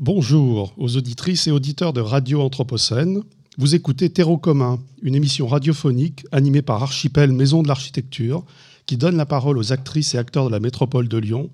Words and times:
Bonjour 0.00 0.74
aux 0.76 0.96
auditrices 0.96 1.46
et 1.46 1.52
auditeurs 1.52 1.92
de 1.92 2.00
Radio 2.00 2.42
Anthropocène. 2.42 3.22
Vous 3.58 3.76
écoutez 3.76 4.10
Terreau 4.10 4.38
commun, 4.38 4.80
une 5.02 5.14
émission 5.14 5.46
radiophonique 5.46 6.26
animée 6.32 6.62
par 6.62 6.82
Archipel 6.82 7.30
Maison 7.30 7.62
de 7.62 7.68
l'Architecture, 7.68 8.44
qui 8.86 8.96
donne 8.96 9.16
la 9.16 9.24
parole 9.24 9.56
aux 9.56 9.72
actrices 9.72 10.16
et 10.16 10.18
acteurs 10.18 10.46
de 10.46 10.50
la 10.50 10.58
métropole 10.58 11.06
de 11.06 11.16
Lyon, 11.16 11.48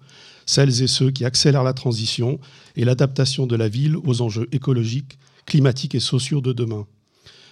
celles 0.46 0.82
et 0.82 0.86
ceux 0.86 1.10
qui 1.10 1.26
accélèrent 1.26 1.64
la 1.64 1.74
transition 1.74 2.40
et 2.76 2.86
l'adaptation 2.86 3.46
de 3.46 3.56
la 3.56 3.68
ville 3.68 3.98
aux 4.04 4.22
enjeux 4.22 4.48
écologiques, 4.52 5.18
climatiques 5.44 5.94
et 5.94 6.00
sociaux 6.00 6.40
de 6.40 6.54
demain. 6.54 6.86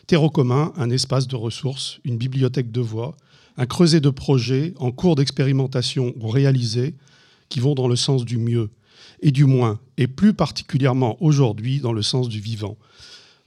Terreau 0.06 0.30
commun, 0.30 0.72
un 0.78 0.88
espace 0.88 1.28
de 1.28 1.36
ressources, 1.36 2.00
une 2.06 2.16
bibliothèque 2.16 2.72
de 2.72 2.80
voix, 2.80 3.14
un 3.58 3.66
creuset 3.66 4.00
de 4.00 4.08
projets 4.08 4.72
en 4.78 4.90
cours 4.90 5.16
d'expérimentation 5.16 6.14
ou 6.18 6.28
réalisés 6.28 6.94
qui 7.50 7.60
vont 7.60 7.74
dans 7.74 7.88
le 7.88 7.96
sens 7.96 8.24
du 8.24 8.38
mieux 8.38 8.70
et 9.20 9.30
du 9.30 9.44
moins, 9.44 9.78
et 9.96 10.06
plus 10.06 10.34
particulièrement 10.34 11.16
aujourd'hui 11.22 11.80
dans 11.80 11.92
le 11.92 12.02
sens 12.02 12.28
du 12.28 12.40
vivant. 12.40 12.76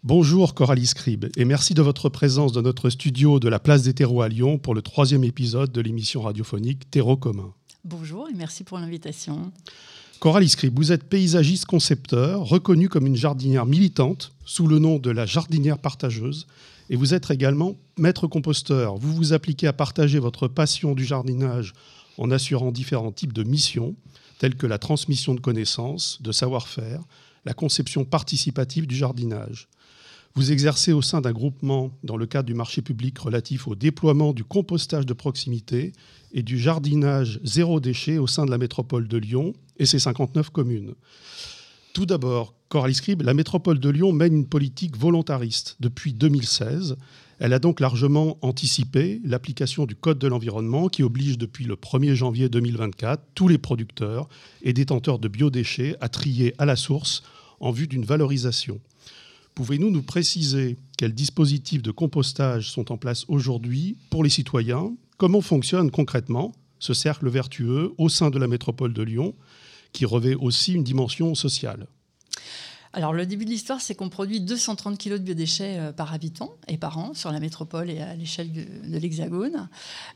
Bonjour 0.03 0.55
Coralie 0.55 0.87
Scribe 0.87 1.25
et 1.37 1.45
merci 1.45 1.75
de 1.75 1.81
votre 1.83 2.09
présence 2.09 2.53
dans 2.53 2.63
notre 2.63 2.89
studio 2.89 3.39
de 3.39 3.47
la 3.47 3.59
place 3.59 3.83
des 3.83 3.93
terreaux 3.93 4.23
à 4.23 4.29
Lyon 4.29 4.57
pour 4.57 4.73
le 4.73 4.81
troisième 4.81 5.23
épisode 5.23 5.71
de 5.71 5.79
l'émission 5.79 6.23
radiophonique 6.23 6.89
Terreau 6.89 7.17
commun. 7.17 7.53
Bonjour 7.83 8.27
et 8.27 8.33
merci 8.33 8.63
pour 8.63 8.79
l'invitation. 8.79 9.51
Coralie 10.19 10.49
Scribe, 10.49 10.75
vous 10.75 10.91
êtes 10.91 11.03
paysagiste 11.03 11.65
concepteur, 11.65 12.41
reconnue 12.41 12.89
comme 12.89 13.05
une 13.05 13.15
jardinière 13.15 13.65
militante 13.65 14.33
sous 14.43 14.65
le 14.65 14.79
nom 14.79 14.97
de 14.97 15.11
la 15.11 15.27
jardinière 15.27 15.77
partageuse 15.77 16.47
et 16.89 16.95
vous 16.95 17.13
êtes 17.13 17.29
également 17.29 17.75
maître 17.97 18.25
composteur. 18.25 18.97
Vous 18.97 19.13
vous 19.13 19.33
appliquez 19.33 19.67
à 19.67 19.73
partager 19.73 20.17
votre 20.19 20.47
passion 20.47 20.93
du 20.93 21.05
jardinage 21.05 21.73
en 22.17 22.31
assurant 22.31 22.71
différents 22.71 23.11
types 23.11 23.33
de 23.33 23.43
missions 23.43 23.95
telles 24.41 24.55
que 24.55 24.65
la 24.65 24.79
transmission 24.79 25.35
de 25.35 25.39
connaissances, 25.39 26.19
de 26.19 26.31
savoir-faire, 26.31 27.03
la 27.45 27.53
conception 27.53 28.05
participative 28.05 28.87
du 28.87 28.95
jardinage. 28.95 29.67
Vous 30.33 30.51
exercez 30.51 30.93
au 30.93 31.03
sein 31.03 31.21
d'un 31.21 31.31
groupement 31.31 31.91
dans 32.03 32.17
le 32.17 32.25
cadre 32.25 32.47
du 32.47 32.55
marché 32.55 32.81
public 32.81 33.19
relatif 33.19 33.67
au 33.67 33.75
déploiement 33.75 34.33
du 34.33 34.43
compostage 34.43 35.05
de 35.05 35.13
proximité 35.13 35.93
et 36.31 36.41
du 36.41 36.57
jardinage 36.57 37.39
zéro 37.43 37.79
déchet 37.79 38.17
au 38.17 38.25
sein 38.25 38.47
de 38.47 38.49
la 38.49 38.57
métropole 38.57 39.07
de 39.07 39.17
Lyon 39.19 39.53
et 39.77 39.85
ses 39.85 39.99
59 39.99 40.49
communes. 40.49 40.95
Tout 41.93 42.07
d'abord, 42.07 42.55
Coralie 42.67 42.95
Scribe, 42.95 43.21
la 43.21 43.35
métropole 43.35 43.77
de 43.77 43.89
Lyon 43.89 44.11
mène 44.11 44.33
une 44.33 44.47
politique 44.47 44.97
volontariste 44.97 45.75
depuis 45.81 46.13
2016 46.13 46.95
elle 47.41 47.53
a 47.53 47.59
donc 47.59 47.79
largement 47.79 48.37
anticipé 48.43 49.19
l'application 49.25 49.87
du 49.87 49.95
Code 49.95 50.19
de 50.19 50.27
l'environnement 50.27 50.89
qui 50.89 51.01
oblige 51.01 51.39
depuis 51.39 51.65
le 51.65 51.73
1er 51.73 52.13
janvier 52.13 52.49
2024 52.49 53.23
tous 53.33 53.47
les 53.47 53.57
producteurs 53.57 54.29
et 54.61 54.73
détenteurs 54.73 55.17
de 55.17 55.27
biodéchets 55.27 55.95
à 56.01 56.07
trier 56.07 56.53
à 56.59 56.67
la 56.67 56.75
source 56.75 57.23
en 57.59 57.71
vue 57.71 57.87
d'une 57.87 58.05
valorisation. 58.05 58.79
Pouvez-vous 59.55 59.89
nous 59.89 60.03
préciser 60.03 60.77
quels 60.99 61.15
dispositifs 61.15 61.81
de 61.81 61.89
compostage 61.89 62.69
sont 62.69 62.91
en 62.91 62.97
place 62.97 63.25
aujourd'hui 63.27 63.97
pour 64.11 64.23
les 64.23 64.29
citoyens? 64.29 64.93
Comment 65.17 65.41
fonctionne 65.41 65.89
concrètement 65.89 66.51
ce 66.77 66.93
cercle 66.93 67.27
vertueux 67.27 67.91
au 67.97 68.07
sein 68.07 68.29
de 68.29 68.37
la 68.37 68.47
métropole 68.47 68.93
de 68.93 69.01
Lyon 69.01 69.33
qui 69.93 70.05
revêt 70.05 70.35
aussi 70.35 70.73
une 70.73 70.83
dimension 70.83 71.33
sociale? 71.33 71.87
Alors, 72.93 73.13
le 73.13 73.25
début 73.25 73.45
de 73.45 73.49
l'histoire, 73.49 73.79
c'est 73.79 73.95
qu'on 73.95 74.09
produit 74.09 74.41
230 74.41 74.97
kg 74.97 75.13
de 75.13 75.17
biodéchets 75.19 75.77
euh, 75.79 75.91
par 75.93 76.13
habitant 76.13 76.51
et 76.67 76.77
par 76.77 76.97
an 76.97 77.13
sur 77.13 77.31
la 77.31 77.39
métropole 77.39 77.89
et 77.89 78.01
à 78.01 78.15
l'échelle 78.15 78.51
de, 78.51 78.97
l'Hexagone. 78.97 79.69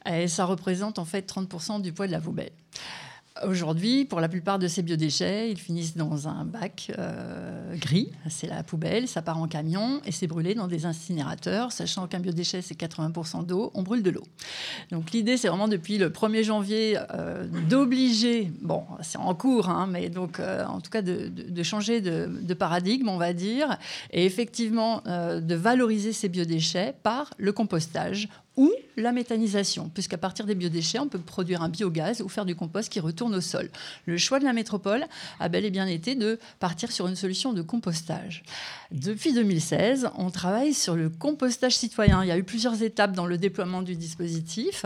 Et 0.06 0.28
ça 0.28 0.46
représente 0.46 1.00
en 1.00 1.06
fait 1.06 1.32
30% 1.32 1.82
du 1.82 1.94
poids 1.94 2.08
de 2.08 2.12
la 2.12 2.20
poubelle. 2.20 2.52
Aujourd'hui, 3.44 4.06
pour 4.06 4.22
la 4.22 4.30
plupart 4.30 4.60
de 4.60 4.68
ces 4.70 4.82
biodéchets, 4.82 5.52
ils 5.52 5.60
finissent 5.60 5.98
dans 5.98 6.30
un 6.30 6.46
bac 6.46 6.90
euh, 6.98 7.76
gris, 7.76 8.10
c'est 8.30 8.48
la 8.48 8.64
poubelle, 8.64 9.10
ça 9.10 9.22
part 9.22 9.38
en 9.40 9.48
camion 9.50 10.00
et 10.06 10.14
c'est 10.14 10.26
brûlé 10.26 10.56
dans 10.56 10.68
des 10.70 10.86
incinérateurs, 10.86 11.74
sachant 11.74 12.08
qu'un 12.08 12.22
biodéchet 12.22 12.62
c'est 12.62 12.80
80% 12.80 13.46
d'eau, 13.46 13.72
on 13.74 13.84
brûle 13.84 14.04
de 14.04 14.10
l'eau. 14.10 14.24
Donc 14.90 15.12
l'idée 15.12 15.36
c'est 15.36 15.50
vraiment 15.50 15.68
depuis 15.68 15.98
le 15.98 16.12
1er 16.12 16.44
janvier 16.44 16.98
euh, 17.12 17.46
d'obliger, 17.68 18.50
bon 18.62 18.86
c'est 19.02 19.18
en 19.18 19.36
cours, 19.36 19.68
hein, 19.68 19.90
mais 19.92 20.08
donc 20.08 20.40
euh, 20.40 20.64
en 20.64 20.80
tout 20.80 20.90
cas 20.90 21.02
de, 21.02 21.64
changer 21.64 22.00
de, 22.00 22.54
paradigme 22.54 23.10
on 23.10 23.18
va 23.18 23.34
dire, 23.34 23.78
et 24.12 24.26
effectivement 24.26 25.04
de 25.06 25.56
valoriser 25.56 26.14
ces 26.14 26.30
biodéchets 26.30 26.96
par 27.04 27.34
le 27.38 27.52
compostage 27.52 28.30
ou 28.58 28.72
la 28.98 29.12
méthanisation, 29.12 29.90
puisqu'à 29.94 30.18
partir 30.18 30.46
des 30.46 30.56
biodéchets, 30.56 31.00
on 31.00 31.08
peut 31.08 31.20
produire 31.20 31.62
un 31.62 31.70
biogaz 31.70 32.22
ou 32.22 32.30
faire 32.30 32.46
du 32.46 32.56
compost 32.56 32.90
qui 32.90 33.00
retourne 33.00 33.36
au 33.36 33.42
sol. 33.42 33.70
Le 34.06 34.18
choix 34.18 34.40
de 34.40 34.46
la 34.46 34.54
métropole 34.54 35.06
a 35.40 35.50
bel 35.50 35.66
et 35.66 35.72
bien 35.72 35.88
été 35.88 36.16
de 36.16 36.40
partir 36.60 36.92
sur 36.92 37.08
une 37.08 37.16
solution 37.16 37.54
de 37.54 37.62
compostage. 37.62 38.44
Depuis 38.92 39.34
2016, 39.34 40.10
on 40.18 40.30
travaille 40.30 40.74
sur 40.74 40.96
le 40.96 41.10
compostage 41.10 41.76
citoyen. 41.76 42.24
Il 42.24 42.28
y 42.28 42.32
a 42.32 42.38
eu 42.38 42.44
plusieurs 42.44 42.82
étapes 42.84 43.14
dans 43.14 43.26
le 43.26 43.38
déploiement 43.38 43.82
du 43.82 43.96
dispositif. 43.96 44.86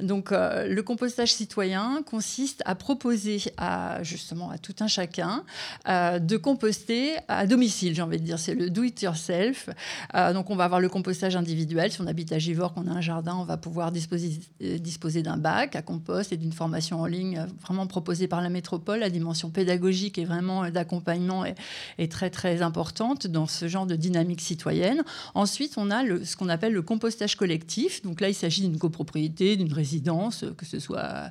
Donc, 0.00 0.30
euh, 0.30 0.68
le 0.68 0.82
compostage 0.82 1.32
citoyen 1.32 2.02
consiste 2.04 2.62
à 2.66 2.74
proposer 2.74 3.40
à 3.56 4.02
justement 4.02 4.50
à 4.50 4.58
tout 4.58 4.74
un 4.80 4.86
chacun 4.86 5.44
euh, 5.88 6.18
de 6.18 6.36
composter 6.36 7.16
à 7.26 7.46
domicile. 7.46 7.94
J'ai 7.94 8.02
envie 8.02 8.18
de 8.18 8.24
dire, 8.24 8.38
c'est 8.38 8.54
le 8.54 8.70
do 8.70 8.82
it 8.84 9.02
yourself. 9.02 9.70
Euh, 10.14 10.32
donc, 10.32 10.50
on 10.50 10.56
va 10.56 10.64
avoir 10.64 10.80
le 10.80 10.88
compostage 10.88 11.34
individuel. 11.34 11.90
Si 11.90 12.00
on 12.00 12.06
habite 12.06 12.32
à 12.32 12.38
Givor, 12.38 12.74
qu'on 12.74 12.86
a 12.86 12.92
un 12.92 13.00
jardin, 13.08 13.36
on 13.36 13.44
va 13.44 13.56
pouvoir 13.56 13.90
disposer, 13.90 14.38
disposer 14.60 15.22
d'un 15.22 15.38
bac 15.38 15.76
à 15.76 15.82
compost 15.82 16.30
et 16.32 16.36
d'une 16.36 16.52
formation 16.52 17.00
en 17.00 17.06
ligne 17.06 17.46
vraiment 17.62 17.86
proposée 17.86 18.28
par 18.28 18.42
la 18.42 18.50
métropole. 18.50 19.00
La 19.00 19.08
dimension 19.08 19.48
pédagogique 19.50 20.18
et 20.18 20.26
vraiment 20.26 20.70
d'accompagnement 20.70 21.44
est, 21.44 22.12
très 22.12 22.30
très 22.30 22.62
importante 22.62 23.26
dans 23.26 23.46
ce 23.46 23.66
genre 23.66 23.86
de 23.86 23.96
dynamique 23.96 24.40
citoyenne. 24.40 25.02
Ensuite, 25.34 25.74
on 25.78 25.90
a 25.90 26.02
ce 26.24 26.36
qu'on 26.36 26.48
appelle 26.48 26.72
le 26.72 26.82
compostage 26.82 27.34
collectif. 27.36 28.02
Donc 28.02 28.20
là, 28.20 28.28
il 28.28 28.34
s'agit 28.34 28.62
d'une 28.62 28.78
copropriété, 28.78 29.56
d'une 29.56 29.72
résidence, 29.72 30.44
que 30.56 30.66
ce 30.66 30.78
soit 30.78 31.30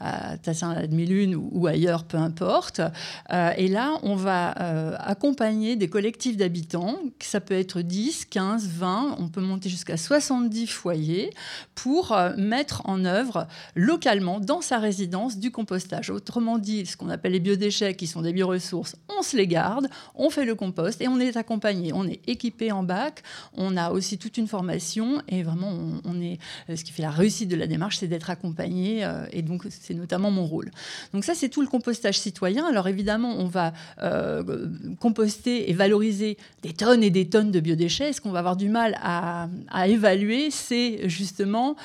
à 0.00 0.38
tassin 0.38 0.74
la 0.74 0.86
demi-lune 0.86 1.34
ou, 1.36 1.66
ailleurs, 1.66 2.04
peu 2.04 2.16
importe. 2.16 2.80
Euh, 3.32 3.52
et 3.56 3.68
là, 3.68 3.98
on 4.02 4.16
va 4.16 4.54
euh, 4.60 4.96
accompagner 4.98 5.76
des 5.76 5.88
collectifs 5.88 6.36
d'habitants. 6.36 6.98
Ça 7.20 7.40
peut 7.40 7.54
être 7.54 7.82
10, 7.82 8.24
15, 8.26 8.68
20, 8.68 9.16
on 9.18 9.28
peut 9.28 9.42
monter 9.42 9.68
jusqu'à 9.68 9.96
70 9.96 10.66
foyers 10.66 11.17
pour 11.74 12.12
euh, 12.12 12.32
mettre 12.36 12.82
en 12.84 13.04
œuvre 13.04 13.46
localement, 13.74 14.40
dans 14.40 14.60
sa 14.60 14.78
résidence, 14.78 15.38
du 15.38 15.50
compostage. 15.50 16.10
Autrement 16.10 16.58
dit, 16.58 16.86
ce 16.86 16.96
qu'on 16.96 17.10
appelle 17.10 17.32
les 17.32 17.40
biodéchets, 17.40 17.94
qui 17.94 18.06
sont 18.06 18.22
des 18.22 18.32
bioressources, 18.32 18.96
on 19.18 19.22
se 19.22 19.36
les 19.36 19.46
garde, 19.46 19.88
on 20.14 20.30
fait 20.30 20.44
le 20.44 20.54
compost 20.54 21.00
et 21.00 21.08
on 21.08 21.18
est 21.18 21.36
accompagné. 21.36 21.92
On 21.92 22.06
est 22.06 22.20
équipé 22.28 22.72
en 22.72 22.82
bac, 22.82 23.22
on 23.56 23.76
a 23.76 23.90
aussi 23.90 24.18
toute 24.18 24.36
une 24.38 24.48
formation 24.48 25.22
et 25.28 25.42
vraiment, 25.42 25.72
on, 26.04 26.20
est, 26.20 26.38
euh, 26.68 26.76
ce 26.76 26.84
qui 26.84 26.92
fait 26.92 27.02
la 27.02 27.10
réussite 27.10 27.48
de 27.48 27.56
la 27.56 27.66
démarche, 27.66 27.98
c'est 27.98 28.08
d'être 28.08 28.30
accompagné 28.30 29.04
euh, 29.04 29.26
et 29.32 29.42
donc 29.42 29.64
c'est 29.68 29.94
notamment 29.94 30.30
mon 30.30 30.46
rôle. 30.46 30.70
Donc 31.12 31.24
ça, 31.24 31.34
c'est 31.34 31.48
tout 31.48 31.60
le 31.60 31.68
compostage 31.68 32.18
citoyen. 32.18 32.66
Alors 32.66 32.88
évidemment, 32.88 33.34
on 33.38 33.46
va 33.46 33.72
composter 35.00 35.70
et 35.70 35.74
valoriser 35.74 36.36
des 36.62 36.72
tonnes 36.72 37.02
et 37.02 37.10
des 37.10 37.28
tonnes 37.28 37.50
de 37.50 37.60
biodéchets. 37.60 38.12
Ce 38.12 38.20
qu'on 38.20 38.30
va 38.30 38.40
avoir 38.40 38.56
du 38.56 38.68
mal 38.68 38.98
à, 39.02 39.48
évaluer, 39.86 40.50
c'est 40.50 41.07
justement 41.08 41.76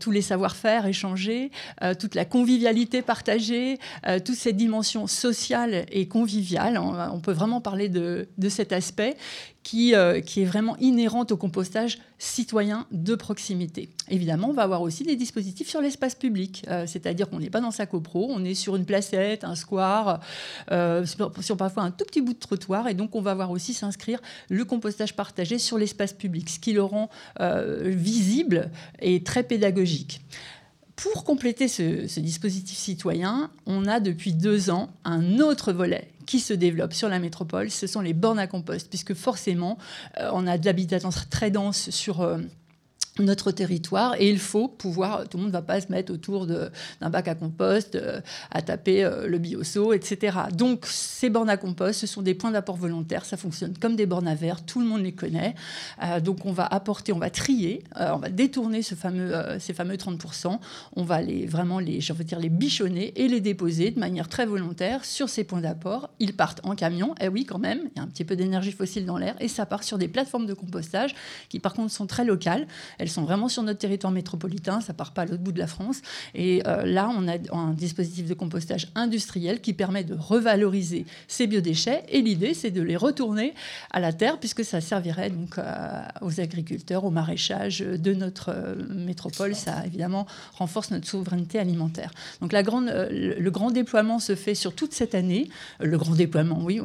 tous 0.00 0.10
les 0.10 0.22
savoir-faire 0.22 0.86
échangés, 0.86 1.50
toute 1.98 2.14
la 2.14 2.24
convivialité 2.24 3.02
partagée, 3.02 3.78
toutes 4.24 4.36
ces 4.36 4.52
dimensions 4.52 5.06
sociales 5.06 5.86
et 5.90 6.08
conviviales. 6.08 6.78
On, 6.78 7.20
peut 7.20 7.32
vraiment 7.32 7.60
parler 7.60 7.88
de, 7.88 8.28
de 8.38 8.48
cette 8.48 8.72
aspect 8.72 9.16
qui, 9.66 9.96
euh, 9.96 10.20
qui 10.20 10.42
est 10.42 10.44
vraiment 10.44 10.76
inhérente 10.76 11.32
au 11.32 11.36
compostage 11.36 11.98
citoyen 12.18 12.86
de 12.92 13.16
proximité. 13.16 13.88
Évidemment, 14.08 14.50
on 14.50 14.52
va 14.52 14.62
avoir 14.62 14.80
aussi 14.80 15.02
des 15.02 15.16
dispositifs 15.16 15.68
sur 15.68 15.80
l'espace 15.80 16.14
public, 16.14 16.64
euh, 16.68 16.86
c'est-à-dire 16.86 17.28
qu'on 17.28 17.40
n'est 17.40 17.50
pas 17.50 17.60
dans 17.60 17.72
sa 17.72 17.84
copro, 17.84 18.28
on 18.30 18.44
est 18.44 18.54
sur 18.54 18.76
une 18.76 18.84
placette, 18.84 19.42
un 19.42 19.56
square, 19.56 20.20
euh, 20.70 21.04
sur 21.04 21.56
parfois 21.56 21.82
un 21.82 21.90
tout 21.90 22.04
petit 22.04 22.20
bout 22.20 22.34
de 22.34 22.38
trottoir, 22.38 22.86
et 22.86 22.94
donc 22.94 23.16
on 23.16 23.20
va 23.20 23.34
voir 23.34 23.50
aussi 23.50 23.74
s'inscrire 23.74 24.20
le 24.50 24.64
compostage 24.64 25.16
partagé 25.16 25.58
sur 25.58 25.78
l'espace 25.78 26.12
public, 26.12 26.48
ce 26.48 26.60
qui 26.60 26.72
le 26.72 26.84
rend 26.84 27.10
visible 27.82 28.70
et 29.00 29.24
très 29.24 29.42
pédagogique. 29.42 30.20
Pour 30.96 31.24
compléter 31.24 31.68
ce, 31.68 32.20
dispositif 32.20 32.76
citoyen, 32.76 33.50
on 33.66 33.86
a 33.86 34.00
depuis 34.00 34.32
deux 34.32 34.70
ans 34.70 34.88
un 35.04 35.40
autre 35.40 35.72
volet 35.72 36.08
qui 36.24 36.40
se 36.40 36.54
développe 36.54 36.94
sur 36.94 37.08
la 37.08 37.18
métropole, 37.18 37.70
ce 37.70 37.86
sont 37.86 38.00
les 38.00 38.14
bornes 38.14 38.38
à 38.38 38.46
compost, 38.46 38.88
puisque 38.88 39.14
forcément, 39.14 39.78
euh, 40.18 40.30
on 40.32 40.46
a 40.46 40.58
de 40.58 40.64
l'habitation 40.64 41.10
très 41.30 41.50
dense 41.50 41.90
sur... 41.90 42.22
Euh, 42.22 42.38
notre 43.20 43.50
territoire 43.50 44.14
et 44.18 44.28
il 44.28 44.38
faut 44.38 44.68
pouvoir, 44.68 45.28
tout 45.28 45.36
le 45.36 45.44
monde 45.44 45.52
ne 45.52 45.56
va 45.56 45.62
pas 45.62 45.80
se 45.80 45.90
mettre 45.90 46.12
autour 46.12 46.46
d'un 46.46 47.10
bac 47.10 47.28
à 47.28 47.34
compost, 47.34 47.94
euh, 47.94 48.20
à 48.50 48.62
taper 48.62 49.04
euh, 49.04 49.26
le 49.26 49.38
bioseau, 49.38 49.92
etc. 49.92 50.38
Donc 50.52 50.86
ces 50.86 51.30
bornes 51.30 51.50
à 51.50 51.56
compost, 51.56 52.00
ce 52.00 52.06
sont 52.06 52.22
des 52.22 52.34
points 52.34 52.50
d'apport 52.50 52.76
volontaires, 52.76 53.24
ça 53.24 53.36
fonctionne 53.36 53.76
comme 53.78 53.96
des 53.96 54.06
bornes 54.06 54.28
à 54.28 54.34
verre, 54.34 54.64
tout 54.64 54.80
le 54.80 54.86
monde 54.86 55.02
les 55.02 55.12
connaît. 55.12 55.54
Euh, 56.02 56.20
donc 56.20 56.44
on 56.44 56.52
va 56.52 56.66
apporter, 56.66 57.12
on 57.12 57.18
va 57.18 57.30
trier, 57.30 57.82
on 57.96 58.18
va 58.18 58.28
détourner 58.28 58.82
ce 58.82 58.94
fameux, 58.94 59.32
ces 59.58 59.72
fameux 59.72 59.96
30%, 59.96 60.58
on 60.96 61.02
va 61.02 61.20
les, 61.20 61.46
vraiment 61.46 61.78
les, 61.78 62.00
veux 62.00 62.24
dire, 62.24 62.38
les 62.38 62.48
bichonner 62.48 63.12
et 63.16 63.28
les 63.28 63.40
déposer 63.40 63.90
de 63.90 64.00
manière 64.00 64.28
très 64.28 64.46
volontaire 64.46 65.04
sur 65.04 65.28
ces 65.28 65.44
points 65.44 65.60
d'apport. 65.60 66.10
Ils 66.18 66.34
partent 66.34 66.60
en 66.64 66.74
camion, 66.74 67.14
et 67.14 67.24
eh 67.26 67.28
oui 67.28 67.44
quand 67.44 67.58
même, 67.58 67.80
il 67.84 67.96
y 67.96 68.00
a 68.00 68.02
un 68.02 68.06
petit 68.06 68.24
peu 68.24 68.36
d'énergie 68.36 68.72
fossile 68.72 69.06
dans 69.06 69.18
l'air, 69.18 69.36
et 69.40 69.48
ça 69.48 69.66
part 69.66 69.82
sur 69.82 69.98
des 69.98 70.08
plateformes 70.08 70.46
de 70.46 70.54
compostage 70.54 71.14
qui 71.48 71.58
par 71.58 71.74
contre 71.74 71.92
sont 71.92 72.06
très 72.06 72.24
locales. 72.24 72.66
Sont 73.10 73.24
vraiment 73.24 73.48
sur 73.48 73.62
notre 73.62 73.78
territoire 73.78 74.12
métropolitain, 74.12 74.80
ça 74.80 74.92
part 74.92 75.12
pas 75.12 75.22
à 75.22 75.24
l'autre 75.26 75.42
bout 75.42 75.52
de 75.52 75.58
la 75.58 75.66
France. 75.66 76.00
Et 76.34 76.62
euh, 76.66 76.84
là, 76.84 77.10
on 77.16 77.28
a 77.28 77.36
un 77.52 77.72
dispositif 77.72 78.26
de 78.26 78.34
compostage 78.34 78.88
industriel 78.94 79.60
qui 79.60 79.72
permet 79.72 80.04
de 80.04 80.14
revaloriser 80.14 81.06
ces 81.28 81.46
biodéchets. 81.46 82.04
Et 82.08 82.22
l'idée, 82.22 82.54
c'est 82.54 82.70
de 82.70 82.82
les 82.82 82.96
retourner 82.96 83.54
à 83.90 84.00
la 84.00 84.12
terre, 84.12 84.38
puisque 84.38 84.64
ça 84.64 84.80
servirait 84.80 85.30
donc 85.30 85.58
euh, 85.58 86.02
aux 86.20 86.40
agriculteurs, 86.40 87.04
au 87.04 87.10
maraîchage 87.10 87.80
de 87.80 88.14
notre 88.14 88.50
euh, 88.50 88.74
métropole. 88.90 89.54
Ça, 89.54 89.84
évidemment, 89.86 90.26
renforce 90.54 90.90
notre 90.90 91.06
souveraineté 91.06 91.58
alimentaire. 91.58 92.10
Donc 92.40 92.52
le 92.52 93.50
grand 93.50 93.70
déploiement 93.70 94.18
se 94.18 94.34
fait 94.34 94.54
sur 94.54 94.74
toute 94.74 94.92
cette 94.92 95.14
année. 95.14 95.48
Le 95.80 95.96
grand 95.98 96.14
déploiement, 96.14 96.60
oui. 96.62 96.80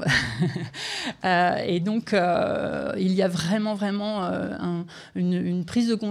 et 1.24 1.80
donc, 1.80 2.14
il 2.14 3.12
y 3.12 3.22
a 3.22 3.28
vraiment, 3.28 3.76
vraiment 3.76 4.30
une, 5.16 5.34
une 5.34 5.66
prise 5.66 5.88
de 5.88 5.96
conscience 5.96 6.11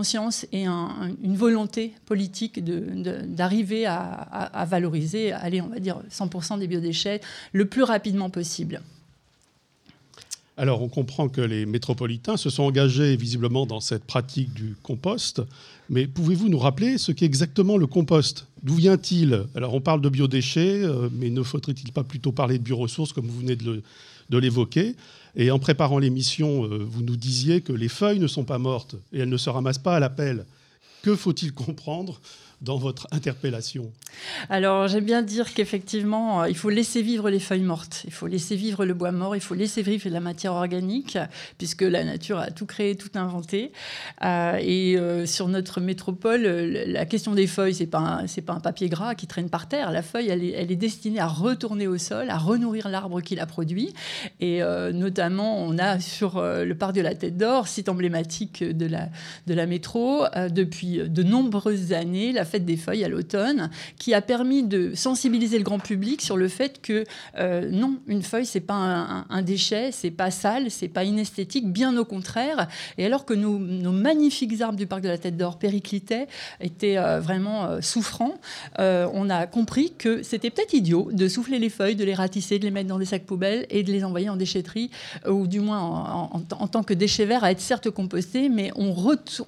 et 0.52 0.66
une 0.66 1.36
volonté 1.36 1.92
politique 2.06 2.64
d'arriver 2.64 3.86
à, 3.86 4.66
valoriser, 4.68 5.32
allez, 5.32 5.60
on 5.60 5.68
va 5.68 5.78
dire 5.78 6.00
100% 6.10 6.58
des 6.58 6.66
biodéchets 6.66 7.20
le 7.52 7.66
plus 7.66 7.82
rapidement 7.82 8.30
possible. 8.30 8.80
Alors, 10.56 10.82
on 10.82 10.88
comprend 10.88 11.28
que 11.28 11.40
les 11.40 11.64
métropolitains 11.64 12.36
se 12.36 12.50
sont 12.50 12.64
engagés 12.64 13.16
visiblement 13.16 13.64
dans 13.64 13.80
cette 13.80 14.04
pratique 14.04 14.52
du 14.52 14.76
compost, 14.82 15.40
mais 15.88 16.06
pouvez-vous 16.06 16.50
nous 16.50 16.58
rappeler 16.58 16.98
ce 16.98 17.12
qu'est 17.12 17.24
exactement 17.24 17.78
le 17.78 17.86
compost? 17.86 18.46
D'où 18.62 18.74
vient-il? 18.74 19.44
Alors, 19.54 19.72
on 19.72 19.80
parle 19.80 20.02
de 20.02 20.10
biodéchets, 20.10 20.82
euh, 20.82 21.08
mais 21.12 21.30
ne 21.30 21.42
faudrait-il 21.42 21.92
pas 21.92 22.04
plutôt 22.04 22.32
parler 22.32 22.58
de 22.58 22.62
bioressources, 22.62 23.14
comme 23.14 23.26
vous 23.26 23.40
venez 23.40 23.56
de 23.56 23.82
l'évoquer? 24.38 24.96
Et 25.36 25.50
en 25.50 25.58
préparant 25.58 25.98
l'émission, 25.98 26.64
euh, 26.64 26.78
vous 26.78 27.02
nous 27.02 27.16
disiez 27.16 27.60
que 27.60 27.72
les 27.72 27.88
feuilles 27.88 28.18
ne 28.18 28.26
sont 28.26 28.44
pas 28.44 28.58
mortes 28.58 28.96
et 29.12 29.20
elles 29.20 29.28
ne 29.28 29.36
se 29.36 29.50
ramassent 29.50 29.78
pas 29.78 29.96
à 29.96 30.00
la 30.00 30.10
pelle. 30.10 30.44
Que 31.02 31.16
faut-il 31.16 31.52
comprendre 31.52 32.20
dans 32.60 32.76
votre 32.76 33.06
interpellation? 33.10 33.90
Alors, 34.50 34.86
j'aime 34.88 35.04
bien 35.04 35.22
dire 35.22 35.54
qu'effectivement, 35.54 36.42
euh, 36.42 36.48
il 36.48 36.56
faut 36.56 36.68
laisser 36.68 37.00
vivre 37.00 37.30
les 37.30 37.38
feuilles 37.38 37.62
mortes, 37.62 38.02
il 38.04 38.12
faut 38.12 38.26
laisser 38.26 38.54
vivre 38.54 38.84
le 38.84 38.92
bois 38.92 39.12
mort, 39.12 39.34
il 39.34 39.40
faut 39.40 39.54
laisser 39.54 39.82
vivre 39.82 40.08
la 40.10 40.20
matière 40.20 40.52
organique, 40.52 41.16
puisque 41.56 41.82
la 41.82 42.04
nature 42.04 42.38
a 42.38 42.50
tout 42.50 42.66
créé, 42.66 42.96
tout 42.96 43.10
inventé. 43.14 43.72
Euh, 44.22 44.58
et 44.60 44.96
euh, 44.98 45.24
sur 45.24 45.48
notre 45.48 45.80
métropole, 45.80 46.42
la 46.42 47.06
question 47.06 47.34
des 47.34 47.46
feuilles, 47.46 47.74
c'est 47.74 47.86
pas 47.86 48.24
pas 48.46 48.52
un 48.54 48.60
papier 48.60 48.88
gras 48.88 49.14
qui 49.14 49.26
traîne 49.26 49.50
par 49.50 49.68
terre. 49.68 49.90
La 49.90 50.02
feuille, 50.02 50.28
elle 50.28 50.42
est, 50.42 50.52
elle 50.52 50.72
est 50.72 50.76
destinée 50.76 51.20
à 51.20 51.26
retourner 51.26 51.86
au 51.86 51.98
sol, 51.98 52.30
à 52.30 52.38
renourrir 52.38 52.88
l'arbre 52.88 53.20
qui 53.20 53.36
l'a 53.36 53.46
produit. 53.46 53.92
Et 54.40 54.60
notamment, 54.92 55.62
on 55.62 55.78
a 55.78 56.00
sur 56.00 56.40
le 56.40 56.72
parc 56.74 56.94
de 56.94 57.00
la 57.00 57.14
Tête 57.14 57.36
d'Or, 57.36 57.68
site 57.68 57.88
emblématique 57.88 58.64
de 58.64 58.86
la 58.86 59.08
de 59.46 59.54
la 59.54 59.66
métro, 59.66 60.24
depuis 60.50 60.89
de 60.98 61.22
nombreuses 61.22 61.92
années, 61.92 62.32
la 62.32 62.44
fête 62.44 62.64
des 62.64 62.76
feuilles 62.76 63.04
à 63.04 63.08
l'automne, 63.08 63.70
qui 63.98 64.14
a 64.14 64.20
permis 64.20 64.62
de 64.62 64.94
sensibiliser 64.94 65.58
le 65.58 65.64
grand 65.64 65.78
public 65.78 66.22
sur 66.22 66.36
le 66.36 66.48
fait 66.48 66.80
que 66.80 67.04
euh, 67.38 67.68
non, 67.70 67.98
une 68.06 68.22
feuille 68.22 68.46
c'est 68.46 68.60
pas 68.60 68.74
un, 68.74 69.26
un 69.28 69.42
déchet, 69.42 69.90
c'est 69.92 70.10
pas 70.10 70.30
sale, 70.30 70.70
c'est 70.70 70.88
pas 70.88 71.04
inesthétique, 71.04 71.70
bien 71.70 71.96
au 71.96 72.04
contraire. 72.04 72.68
Et 72.98 73.06
alors 73.06 73.24
que 73.24 73.34
nos, 73.34 73.58
magnifiques 73.58 74.60
arbres 74.60 74.78
du 74.78 74.86
parc 74.86 75.02
de 75.02 75.08
la 75.08 75.18
Tête 75.18 75.36
d'Or 75.36 75.58
périclitaient, 75.58 76.26
étaient 76.60 76.98
euh, 76.98 77.20
vraiment 77.20 77.64
euh, 77.64 77.80
souffrants, 77.80 78.34
on 78.78 79.30
a 79.30 79.46
compris 79.46 79.92
que 79.96 80.22
c'était 80.22 80.50
peut-être 80.50 80.74
idiot 80.74 81.08
de 81.12 81.28
souffler 81.28 81.58
les 81.58 81.68
feuilles, 81.68 81.96
de 81.96 82.04
les 82.04 82.14
ratisser, 82.14 82.58
de 82.58 82.64
les 82.64 82.70
mettre 82.70 82.88
dans 82.88 82.98
des 82.98 83.04
sacs 83.04 83.24
poubelles 83.24 83.66
et 83.70 83.82
de 83.82 83.92
les 83.92 84.04
envoyer 84.04 84.28
en 84.28 84.36
déchetterie, 84.36 84.90
ou 85.28 85.46
du 85.46 85.60
moins 85.60 85.80
en, 85.80 86.66
tant 86.66 86.82
que 86.82 86.94
déchets 86.94 87.26
verts 87.26 87.44
à 87.44 87.50
être 87.50 87.60
certes 87.60 87.90
compostés, 87.90 88.48
mais 88.48 88.70
on, 88.76 88.94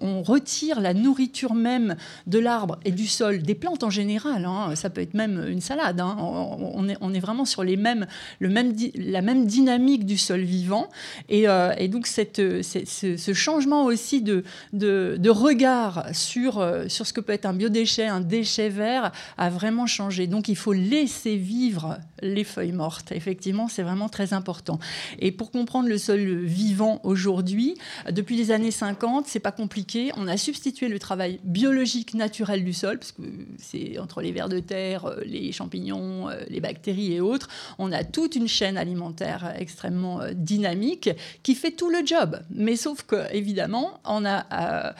on 0.00 0.22
retire 0.22 0.80
la 0.80 0.94
nourriture 0.94 1.31
même 1.55 1.96
de 2.26 2.38
l'arbre 2.38 2.79
et 2.84 2.93
du 2.93 3.06
sol, 3.06 3.43
des 3.43 3.55
plantes 3.55 3.82
en 3.82 3.90
général, 3.90 4.44
hein, 4.44 4.75
ça 4.75 4.90
peut 4.90 5.00
être 5.00 5.14
même 5.14 5.44
une 5.49 5.61
salade, 5.61 6.00
hein. 6.00 6.17
on, 6.20 6.88
est, 6.88 7.20
vraiment 7.20 7.44
sur 7.44 7.64
les 7.64 7.76
mêmes, 7.76 8.06
le 8.38 8.49
même, 8.49 8.75
la 8.94 9.23
même 9.23 9.46
dynamique 9.46 10.05
du 10.06 10.19
sol 10.19 10.40
vivant. 10.40 10.88
Et, 11.29 11.49
euh, 11.49 11.73
donc 11.88 12.06
cette, 12.06 12.40
ce, 12.62 13.32
changement 13.34 13.84
aussi 13.84 14.23
de, 14.23 14.44
de, 14.73 15.31
regard 15.31 16.06
sur, 16.12 16.58
euh, 16.58 16.88
sur 16.88 17.06
ce 17.06 17.12
que 17.12 17.20
peut 17.20 17.32
être 17.32 17.46
un 17.46 17.52
biodéchet, 17.52 18.06
un 18.06 18.20
déchet 18.20 18.69
vert, 18.69 19.12
a 19.38 19.50
vraiment 19.50 19.87
changé. 19.87 20.26
Donc 20.26 20.49
il 20.49 20.56
faut 20.56 20.73
laisser 20.73 21.37
vivre 21.37 21.99
les 22.23 22.44
feuilles 22.44 22.73
mortes. 22.73 23.12
Effectivement, 23.12 23.69
c'est 23.69 23.82
vraiment 23.82 24.08
très 24.08 24.32
important. 24.32 24.79
Et 25.19 25.32
pour 25.32 25.50
comprendre 25.50 25.88
le 25.88 25.99
sol 25.99 26.20
vivant 26.44 27.00
aujourd'hui, 27.05 27.75
depuis 28.11 28.37
les 28.37 28.50
années 28.50 28.70
50, 28.70 29.26
c'est 29.26 29.40
pas 29.40 29.52
compliqué. 29.52 30.11
On 30.17 30.29
a 30.29 30.37
substitué 30.37 30.88
le 30.88 30.99
travail 30.99 31.21
biologique 31.44 32.14
naturel 32.14 32.64
du 32.64 32.72
sol 32.72 32.98
parce 32.98 33.12
que 33.12 33.22
c'est 33.58 33.98
entre 33.98 34.20
les 34.20 34.32
vers 34.32 34.48
de 34.48 34.60
terre, 34.60 35.06
euh, 35.06 35.20
les 35.24 35.52
champignons, 35.52 36.28
euh, 36.28 36.34
les 36.48 36.60
bactéries 36.60 37.14
et 37.14 37.20
autres, 37.20 37.48
on 37.78 37.92
a 37.92 38.04
toute 38.04 38.36
une 38.36 38.48
chaîne 38.48 38.76
alimentaire 38.76 39.54
extrêmement 39.58 40.20
euh, 40.20 40.32
dynamique 40.34 41.10
qui 41.42 41.54
fait 41.54 41.70
tout 41.70 41.90
le 41.90 42.04
job. 42.04 42.40
Mais 42.50 42.76
sauf 42.76 43.02
que, 43.02 43.16
évidemment, 43.32 44.00
on 44.04 44.24
a 44.24 44.94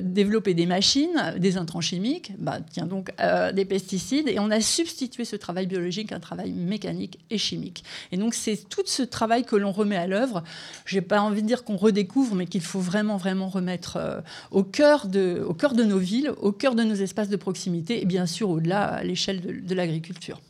développé 0.00 0.54
des 0.54 0.66
machines, 0.66 1.34
des 1.38 1.56
intrants 1.56 1.80
chimiques, 1.80 2.32
bah, 2.38 2.58
tiens 2.70 2.86
donc 2.86 3.12
des 3.54 3.64
pesticides, 3.64 4.28
et 4.28 4.38
on 4.38 4.50
a 4.50 4.60
substitué 4.60 5.24
ce 5.24 5.36
travail 5.36 5.66
biologique 5.66 6.12
à 6.12 6.16
un 6.16 6.20
travail 6.20 6.52
mécanique 6.52 7.18
et 7.30 7.38
chimique. 7.38 7.84
Et 8.12 8.16
donc, 8.16 8.34
c'est 8.34 8.68
tout 8.68 8.82
ce 8.86 9.02
travail 9.02 9.44
que 9.44 9.56
l'on 9.56 9.72
remet 9.72 9.96
à 9.96 10.06
l'œuvre. 10.06 10.42
Je 10.84 10.96
n'ai 10.96 11.02
pas 11.02 11.20
envie 11.20 11.42
de 11.42 11.46
dire 11.46 11.64
qu'on 11.64 11.76
redécouvre, 11.76 12.34
mais 12.34 12.46
qu'il 12.46 12.62
faut 12.62 12.80
vraiment, 12.80 13.16
vraiment 13.16 13.48
remettre 13.48 14.22
au, 14.50 14.62
cœur 14.62 15.06
de, 15.06 15.44
cœur 15.56 15.74
de 15.74 15.82
nos 15.82 15.98
villes, 15.98 16.32
au 16.40 16.52
cœur 16.52 16.74
de 16.74 16.82
nos 16.82 16.94
espaces 16.94 17.28
de 17.28 17.36
proximité 17.36 18.00
et 18.00 18.04
bien 18.04 18.26
sûr 18.26 18.50
au-delà 18.50 18.84
à 18.84 19.02
l'échelle 19.02 19.66
de, 19.66 19.74
l'agriculture. 19.74 20.40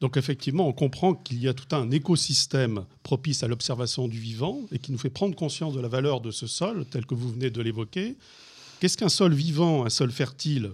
Donc 0.00 0.16
effectivement, 0.16 0.68
on 0.68 0.72
comprend 0.72 1.14
qu'il 1.14 1.40
y 1.40 1.48
a 1.48 1.54
tout 1.54 1.74
un 1.74 1.90
écosystème 1.90 2.84
propice 3.02 3.42
à 3.42 3.48
l'observation 3.48 4.08
du 4.08 4.18
vivant 4.18 4.60
et 4.72 4.78
qui 4.78 4.92
nous 4.92 4.98
fait 4.98 5.10
prendre 5.10 5.34
conscience 5.34 5.74
de 5.74 5.80
la 5.80 5.88
valeur 5.88 6.20
de 6.20 6.30
ce 6.30 6.46
sol, 6.46 6.84
tel 6.90 7.06
que 7.06 7.14
vous 7.14 7.30
venez 7.30 7.50
de 7.50 7.62
l'évoquer. 7.62 8.16
Qu'est-ce 8.80 8.98
qu'un 8.98 9.08
sol 9.08 9.32
vivant, 9.32 9.86
un 9.86 9.90
sol 9.90 10.10
fertile? 10.10 10.70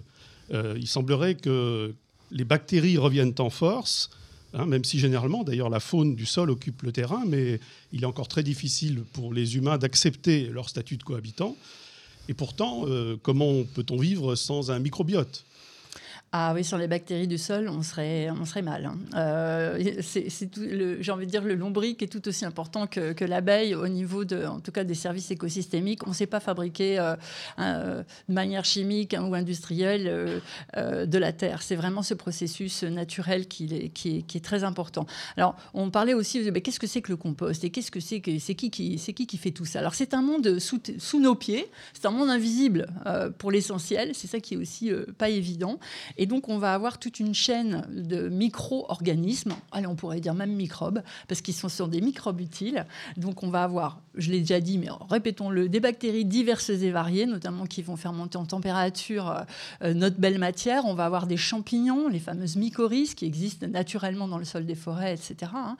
Euh, 0.53 0.75
Il 0.77 0.87
semblerait 0.87 1.35
que 1.35 1.93
les 2.31 2.43
bactéries 2.43 2.97
reviennent 2.97 3.35
en 3.39 3.49
force, 3.49 4.09
hein, 4.53 4.65
même 4.65 4.83
si 4.83 4.99
généralement, 4.99 5.43
d'ailleurs, 5.43 5.69
la 5.69 5.79
faune 5.79 6.15
du 6.15 6.25
sol 6.25 6.49
occupe 6.49 6.81
le 6.83 6.91
terrain, 6.91 7.23
mais 7.25 7.59
il 7.93 8.03
est 8.03 8.07
encore 8.07 8.27
très 8.27 8.43
difficile 8.43 9.03
pour 9.13 9.33
les 9.33 9.55
humains 9.55 9.77
d'accepter 9.77 10.47
leur 10.47 10.67
statut 10.69 10.97
de 10.97 11.03
cohabitant. 11.03 11.55
Et 12.31 12.33
pourtant, 12.33 12.85
euh, 12.87 13.17
comment 13.21 13.65
peut-on 13.75 13.97
vivre 13.97 14.35
sans 14.35 14.71
un 14.71 14.79
microbiote? 14.79 15.43
Ah 16.33 16.53
oui, 16.55 16.63
sur 16.63 16.77
les 16.77 16.87
bactéries 16.87 17.27
du 17.27 17.37
sol, 17.37 17.67
on 17.67 17.81
serait, 17.81 18.29
on 18.29 18.45
serait 18.45 18.61
mal. 18.61 18.85
Hein. 18.85 18.97
Euh, 19.15 19.77
j'ai 19.77 21.11
envie 21.11 21.25
de 21.25 21.29
dire 21.31 21.43
le 21.43 21.55
lombric 21.55 22.01
est 22.01 22.07
tout 22.07 22.25
aussi 22.25 22.45
important 22.45 22.87
que, 22.87 23.11
que 23.11 23.25
l'abeille 23.25 23.75
au 23.75 23.89
niveau 23.89 24.23
de, 24.23 24.45
en 24.45 24.61
tout 24.61 24.71
cas, 24.71 24.85
des 24.85 24.93
services 24.93 25.29
écosystémiques. 25.31 26.07
On 26.07 26.11
ne 26.11 26.15
sait 26.15 26.27
pas 26.27 26.39
fabriquer 26.39 26.99
euh, 26.99 27.17
euh, 27.59 28.01
de 28.29 28.33
manière 28.33 28.63
chimique 28.63 29.13
hein, 29.13 29.25
ou 29.25 29.35
industrielle 29.35 30.41
de 30.77 31.17
la 31.17 31.33
terre. 31.33 31.61
C'est 31.61 31.75
vraiment 31.75 32.01
ce 32.01 32.13
processus 32.13 32.83
naturel 32.83 33.49
qui 33.49 33.65
est, 33.65 33.89
qui 33.89 34.23
est, 34.33 34.45
très 34.45 34.63
important. 34.63 35.05
Alors, 35.35 35.57
on 35.73 35.91
parlait 35.91 36.13
aussi 36.13 36.45
de 36.45 36.59
qu'est-ce 36.59 36.79
que 36.79 36.87
c'est 36.87 37.01
que 37.01 37.11
le 37.11 37.17
compost 37.17 37.61
et 37.65 37.71
qu'est-ce 37.71 37.91
que 37.91 37.99
c'est 37.99 38.21
que 38.21 38.39
c'est 38.39 38.55
qui 38.55 38.71
qui 38.71 38.97
qui 38.97 39.27
qui 39.27 39.37
fait 39.37 39.51
tout 39.51 39.65
ça? 39.65 39.79
Alors, 39.79 39.95
c'est 39.95 40.13
un 40.13 40.21
monde 40.21 40.59
sous, 40.59 40.81
sous 40.97 41.19
nos 41.19 41.35
pieds. 41.35 41.69
C'est 41.91 42.05
un 42.05 42.11
monde 42.11 42.29
invisible 42.29 42.87
pour 43.37 43.51
l'essentiel. 43.51 44.11
C'est 44.13 44.27
ça 44.27 44.39
qui 44.39 44.53
est 44.53 44.57
aussi 44.57 44.91
pas 45.17 45.27
évident. 45.27 45.77
Et 46.21 46.27
donc, 46.27 46.49
on 46.49 46.59
va 46.59 46.75
avoir 46.75 46.99
toute 46.99 47.19
une 47.19 47.33
chaîne 47.33 47.83
de 47.89 48.29
micro-organismes, 48.29 49.55
allez, 49.71 49.87
on 49.87 49.95
pourrait 49.95 50.19
dire 50.19 50.35
même 50.35 50.53
microbes, 50.53 51.01
parce 51.27 51.41
qu'ils 51.41 51.55
sont 51.55 51.67
sur 51.67 51.87
des 51.87 51.99
microbes 51.99 52.39
utiles. 52.41 52.85
Donc, 53.17 53.41
on 53.41 53.49
va 53.49 53.63
avoir, 53.63 54.01
je 54.13 54.29
l'ai 54.29 54.41
déjà 54.41 54.59
dit, 54.59 54.77
mais 54.77 54.89
répétons-le, 55.09 55.67
des 55.67 55.79
bactéries 55.79 56.25
diverses 56.25 56.69
et 56.69 56.91
variées, 56.91 57.25
notamment 57.25 57.65
qui 57.65 57.81
vont 57.81 57.95
faire 57.95 58.13
monter 58.13 58.37
en 58.37 58.45
température 58.45 59.31
euh, 59.31 59.41
euh, 59.81 59.93
notre 59.95 60.19
belle 60.19 60.37
matière. 60.37 60.85
On 60.85 60.93
va 60.93 61.05
avoir 61.05 61.25
des 61.25 61.37
champignons, 61.37 62.07
les 62.07 62.19
fameuses 62.19 62.55
mycorhizes, 62.55 63.15
qui 63.15 63.25
existent 63.25 63.65
naturellement 63.65 64.27
dans 64.27 64.37
le 64.37 64.45
sol 64.45 64.67
des 64.67 64.75
forêts, 64.75 65.15
etc. 65.15 65.51
Hein. 65.55 65.75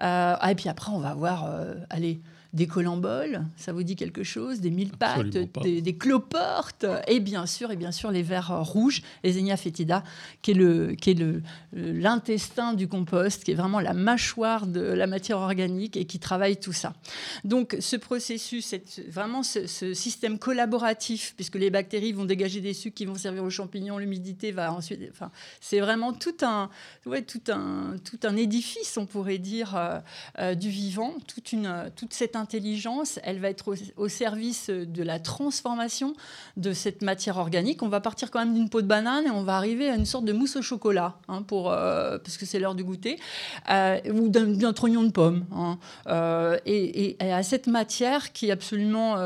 Euh, 0.00 0.48
et 0.48 0.54
puis 0.54 0.70
après, 0.70 0.90
on 0.90 1.00
va 1.00 1.10
avoir, 1.10 1.54
allez, 1.90 2.22
des 2.52 2.66
colamboles, 2.66 3.44
ça 3.56 3.72
vous 3.72 3.82
dit 3.82 3.96
quelque 3.96 4.22
chose, 4.22 4.60
des 4.60 4.70
mille 4.70 4.92
pattes, 4.92 5.36
des, 5.62 5.96
cloportes, 5.96 6.84
et 7.06 7.20
bien 7.20 7.46
sûr, 7.46 7.70
et 7.70 7.76
bien 7.76 7.92
sûr 7.92 8.10
les 8.10 8.22
vers 8.22 8.62
rouges, 8.62 9.02
les 9.24 9.38
Enia 9.38 9.56
fétida, 9.56 10.04
qui 10.42 10.50
est 10.50 10.54
le, 10.54 10.94
qui 10.94 11.10
est 11.10 11.14
le, 11.14 11.42
l'intestin 11.72 12.74
du 12.74 12.88
compost, 12.88 13.44
qui 13.44 13.52
est 13.52 13.54
vraiment 13.54 13.80
la 13.80 13.94
mâchoire 13.94 14.66
de 14.66 14.80
la 14.80 15.06
matière 15.06 15.38
organique 15.38 15.96
et 15.96 16.04
qui 16.04 16.18
travaille 16.18 16.58
tout 16.58 16.74
ça. 16.74 16.92
Donc 17.44 17.76
ce 17.80 17.96
processus, 17.96 18.74
vraiment 19.08 19.42
ce, 19.42 19.66
ce 19.66 19.94
système 19.94 20.38
collaboratif, 20.38 21.32
puisque 21.36 21.56
les 21.56 21.70
bactéries 21.70 22.12
vont 22.12 22.26
dégager 22.26 22.60
des 22.60 22.74
sucs 22.74 22.94
qui 22.94 23.06
vont 23.06 23.14
servir 23.14 23.44
aux 23.44 23.50
champignons, 23.50 23.96
l'humidité 23.96 24.52
va 24.52 24.72
ensuite, 24.72 25.00
enfin, 25.10 25.30
c'est 25.60 25.80
vraiment 25.80 26.12
tout 26.12 26.36
un, 26.42 26.68
ouais, 27.06 27.22
tout 27.22 27.40
un, 27.48 27.94
tout 28.04 28.18
un 28.24 28.36
édifice, 28.36 28.96
on 28.98 29.06
pourrait 29.06 29.38
dire, 29.38 29.74
euh, 29.76 29.98
euh, 30.38 30.54
du 30.54 30.68
vivant, 30.68 31.14
toute 31.26 31.52
une, 31.52 31.90
toute 31.96 32.12
cette 32.12 32.36
intelligence, 32.42 33.18
elle 33.22 33.38
va 33.38 33.48
être 33.48 33.74
au, 33.96 34.08
service 34.08 34.68
de 34.68 35.02
la 35.02 35.18
transformation 35.18 36.14
de 36.56 36.72
cette 36.72 37.02
matière 37.02 37.38
organique. 37.38 37.82
On 37.82 37.88
va 37.88 38.00
partir 38.00 38.30
quand 38.30 38.40
même 38.40 38.54
d'une 38.54 38.68
peau 38.68 38.82
de 38.82 38.86
banane 38.86 39.26
et 39.26 39.30
on 39.30 39.42
va 39.42 39.56
arriver 39.56 39.88
à 39.88 39.94
une 39.94 40.04
sorte 40.04 40.24
de 40.24 40.32
mousse 40.32 40.56
au 40.56 40.62
chocolat, 40.62 41.16
hein, 41.28 41.42
pour, 41.42 41.72
euh, 41.72 42.18
parce 42.18 42.36
que 42.36 42.44
c'est 42.44 42.58
l'heure 42.58 42.74
du 42.74 42.84
goûter, 42.84 43.18
ou 43.68 44.28
d'un 44.28 44.72
trognon 44.72 45.04
de 45.04 45.12
pomme. 45.12 45.46
Hein. 45.52 45.78
Et, 46.66 47.16
et, 47.22 47.32
à 47.32 47.42
cette 47.42 47.66
matière 47.66 48.32
qui 48.32 48.48
est 48.48 48.50
absolument 48.50 49.16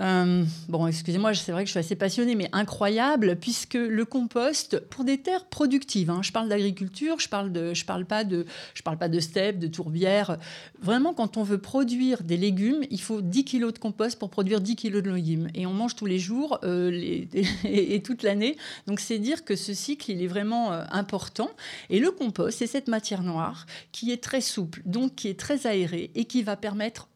euh, 0.00 0.44
bon, 0.68 0.86
excusez-moi, 0.86 1.34
c'est 1.34 1.52
vrai 1.52 1.64
que 1.64 1.66
je 1.66 1.72
suis 1.72 1.78
assez 1.78 1.96
passionnée, 1.96 2.34
mais 2.34 2.48
incroyable, 2.52 3.36
puisque 3.36 3.74
le 3.74 4.04
compost, 4.04 4.80
pour 4.88 5.04
des 5.04 5.18
terres 5.18 5.44
productives, 5.44 6.10
hein, 6.10 6.20
je 6.22 6.32
parle 6.32 6.48
d'agriculture, 6.48 7.18
je 7.18 7.28
parle 7.28 7.52
de, 7.52 7.74
je 7.74 7.84
parle 7.84 8.06
pas 8.06 8.24
de, 8.24 8.46
je 8.74 8.82
parle 8.82 8.96
pas 8.96 9.08
de 9.08 9.20
steppe, 9.20 9.58
de 9.58 9.66
tourbière. 9.66 10.38
Vraiment, 10.80 11.12
quand 11.12 11.36
on 11.36 11.42
veut 11.42 11.58
produire 11.58 12.22
des 12.22 12.38
légumes, 12.38 12.82
il 12.90 13.00
faut 13.00 13.20
10 13.20 13.44
kilos 13.44 13.74
de 13.74 13.78
compost 13.78 14.18
pour 14.18 14.30
produire 14.30 14.60
10 14.60 14.76
kilos 14.76 15.02
de 15.02 15.10
légumes, 15.10 15.48
et 15.54 15.66
on 15.66 15.74
mange 15.74 15.96
tous 15.96 16.06
les 16.06 16.18
jours 16.18 16.58
euh, 16.64 16.90
et, 17.64 18.02
toute 18.02 18.22
l'année. 18.22 18.56
Donc, 18.86 19.00
c'est 19.00 19.18
dire 19.18 19.44
que 19.44 19.54
ce 19.54 19.74
cycle, 19.74 20.10
il 20.10 20.22
est 20.22 20.28
vraiment 20.28 20.72
euh, 20.72 20.84
important. 20.90 21.50
Et 21.90 21.98
le 21.98 22.10
compost, 22.10 22.58
c'est 22.58 22.66
cette 22.66 22.88
matière 22.88 23.22
noire 23.22 23.66
qui 23.92 24.12
est 24.12 24.22
très 24.22 24.40
souple, 24.40 24.80
donc 24.86 25.14
qui 25.14 25.28
est 25.28 25.38
très 25.38 25.66
aérée 25.66 26.10
et 26.14 26.24
qui 26.24 26.42
va 26.42 26.56
permettre 26.56 27.08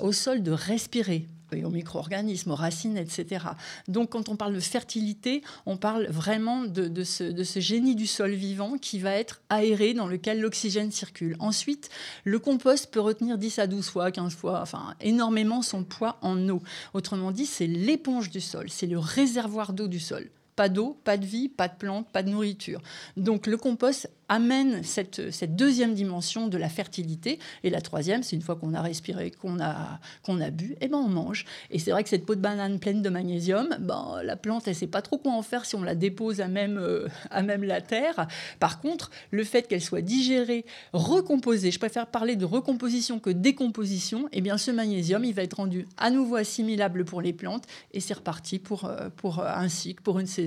au 0.00 0.12
sol 0.12 0.42
de 0.42 0.52
respirer 0.52 1.26
et 1.52 1.64
aux 1.64 1.70
micro-organismes, 1.70 2.50
aux 2.50 2.56
racines, 2.56 2.96
etc. 2.96 3.46
Donc 3.88 4.10
quand 4.10 4.28
on 4.28 4.36
parle 4.36 4.54
de 4.54 4.60
fertilité, 4.60 5.42
on 5.64 5.76
parle 5.76 6.06
vraiment 6.06 6.64
de, 6.64 7.04
ce, 7.04 7.24
de, 7.24 7.44
ce, 7.44 7.60
génie 7.60 7.94
du 7.94 8.06
sol 8.06 8.32
vivant 8.32 8.78
qui 8.78 8.98
va 8.98 9.12
être 9.12 9.40
aéré, 9.48 9.94
dans 9.94 10.08
lequel 10.08 10.40
l'oxygène 10.40 10.90
circule. 10.90 11.36
Ensuite, 11.38 11.90
le 12.24 12.38
compost 12.38 12.90
peut 12.90 13.00
retenir 13.00 13.38
10 13.38 13.58
à 13.58 13.66
12 13.66 13.88
fois, 13.88 14.10
15 14.10 14.34
fois, 14.34 14.60
enfin 14.60 14.94
énormément 15.00 15.62
son 15.62 15.84
poids 15.84 16.18
en 16.22 16.48
eau. 16.48 16.62
Autrement 16.94 17.30
dit, 17.30 17.46
c'est 17.46 17.66
l'éponge 17.66 18.30
du 18.30 18.40
sol, 18.40 18.66
c'est 18.68 18.86
le 18.86 18.98
réservoir 18.98 19.72
d'eau 19.72 19.88
du 19.88 20.00
sol. 20.00 20.28
Pas 20.56 20.68
d'eau, 20.68 20.98
pas 21.04 21.16
de 21.16 21.26
vie, 21.26 21.48
pas 21.48 21.68
de 21.68 21.76
plantes, 21.76 22.08
pas 22.10 22.22
de 22.22 22.30
nourriture. 22.30 22.80
Donc 23.16 23.46
le 23.46 23.56
compost 23.56 24.10
amène 24.28 24.82
cette, 24.82 25.20
deuxième 25.56 25.94
dimension 25.94 26.48
de 26.48 26.58
la 26.58 26.68
fertilité. 26.68 27.38
Et 27.62 27.70
la 27.70 27.80
troisième, 27.80 28.22
c'est 28.22 28.36
une 28.36 28.42
fois 28.42 28.56
qu'on 28.56 28.74
a 28.74 28.82
respiré, 28.82 29.30
qu'on 29.30 29.60
a, 29.60 30.00
qu'on 30.22 30.40
a 30.40 30.50
bu, 30.50 30.72
et 30.72 30.76
eh 30.82 30.88
ben 30.88 30.98
on 30.98 31.08
mange. 31.08 31.44
Et 31.70 31.78
c'est 31.78 31.90
vrai 31.90 32.02
que 32.02 32.08
cette 32.08 32.26
peau 32.26 32.34
de 32.34 32.40
banane 32.40 32.78
pleine 32.78 33.02
de 33.02 33.08
magnésium, 33.08 33.68
ben, 33.80 34.20
la 34.22 34.36
plante, 34.36 34.66
elle 34.66 34.74
sait 34.74 34.86
pas 34.86 35.02
trop 35.02 35.18
quoi 35.18 35.32
en 35.32 35.42
faire 35.42 35.64
si 35.64 35.76
on 35.76 35.82
la 35.82 35.94
dépose 35.94 36.40
à 36.40 36.48
même, 36.48 36.78
euh, 36.78 37.08
à 37.30 37.42
même 37.42 37.62
la 37.62 37.80
terre. 37.80 38.26
Par 38.58 38.80
contre, 38.80 39.10
le 39.30 39.44
fait 39.44 39.68
qu'elle 39.68 39.82
soit 39.82 40.00
digérée, 40.00 40.64
recomposée, 40.92 41.70
je 41.70 41.78
préfère 41.78 42.06
parler 42.06 42.36
de 42.36 42.44
recomposition 42.44 43.18
que 43.18 43.30
décomposition, 43.30 44.26
et 44.26 44.38
eh 44.38 44.40
bien 44.40 44.58
ce 44.58 44.70
magnésium, 44.70 45.24
il 45.24 45.34
va 45.34 45.42
être 45.42 45.54
rendu 45.54 45.86
à 45.96 46.10
nouveau 46.10 46.36
assimilable 46.36 47.04
pour 47.04 47.22
les 47.22 47.32
plantes, 47.32 47.64
et 47.92 48.00
c'est 48.00 48.14
reparti 48.14 48.58
pour, 48.58 48.84
euh, 48.84 49.08
pour 49.16 49.44
un 49.44 49.68
cycle, 49.68 50.02
pour 50.02 50.18
une 50.18 50.26
saison, 50.26 50.45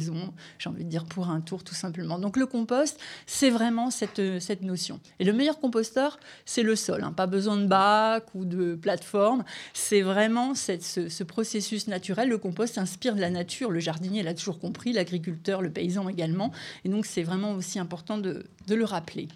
j'ai 0.57 0.69
envie 0.69 0.83
de 0.83 0.89
dire 0.89 1.05
pour 1.05 1.29
un 1.29 1.41
tour 1.41 1.63
tout 1.63 1.73
simplement. 1.73 2.19
Donc 2.19 2.37
le 2.37 2.45
compost, 2.45 2.99
c'est 3.25 3.49
vraiment 3.49 3.91
cette, 3.91 4.39
cette 4.39 4.61
notion. 4.61 4.99
Et 5.19 5.25
le 5.25 5.33
meilleur 5.33 5.59
composteur, 5.59 6.19
c'est 6.45 6.63
le 6.63 6.75
sol. 6.75 7.03
Hein. 7.03 7.13
Pas 7.13 7.27
besoin 7.27 7.57
de 7.57 7.65
bac 7.65 8.25
ou 8.35 8.45
de 8.45 8.75
plateforme. 8.75 9.43
C'est 9.73 10.01
vraiment 10.01 10.55
cette, 10.55 10.83
ce, 10.83 11.23
processus 11.23 11.87
naturel. 11.87 12.29
Le 12.29 12.37
compost 12.37 12.75
s'inspire 12.75 13.15
de 13.15 13.21
la 13.21 13.29
nature. 13.29 13.71
Le 13.71 13.79
jardinier 13.79 14.23
l'a 14.23 14.33
toujours 14.33 14.59
compris, 14.59 14.93
l'agriculteur, 14.93 15.61
le 15.61 15.71
paysan 15.71 16.09
également. 16.09 16.51
Et 16.85 16.89
donc, 16.89 17.05
c'est 17.05 17.23
vraiment 17.23 17.51
aussi 17.51 17.79
important 17.79 18.17
de, 18.17 18.45
de 18.67 18.75
le 18.75 18.85
rappeler. 18.85 19.27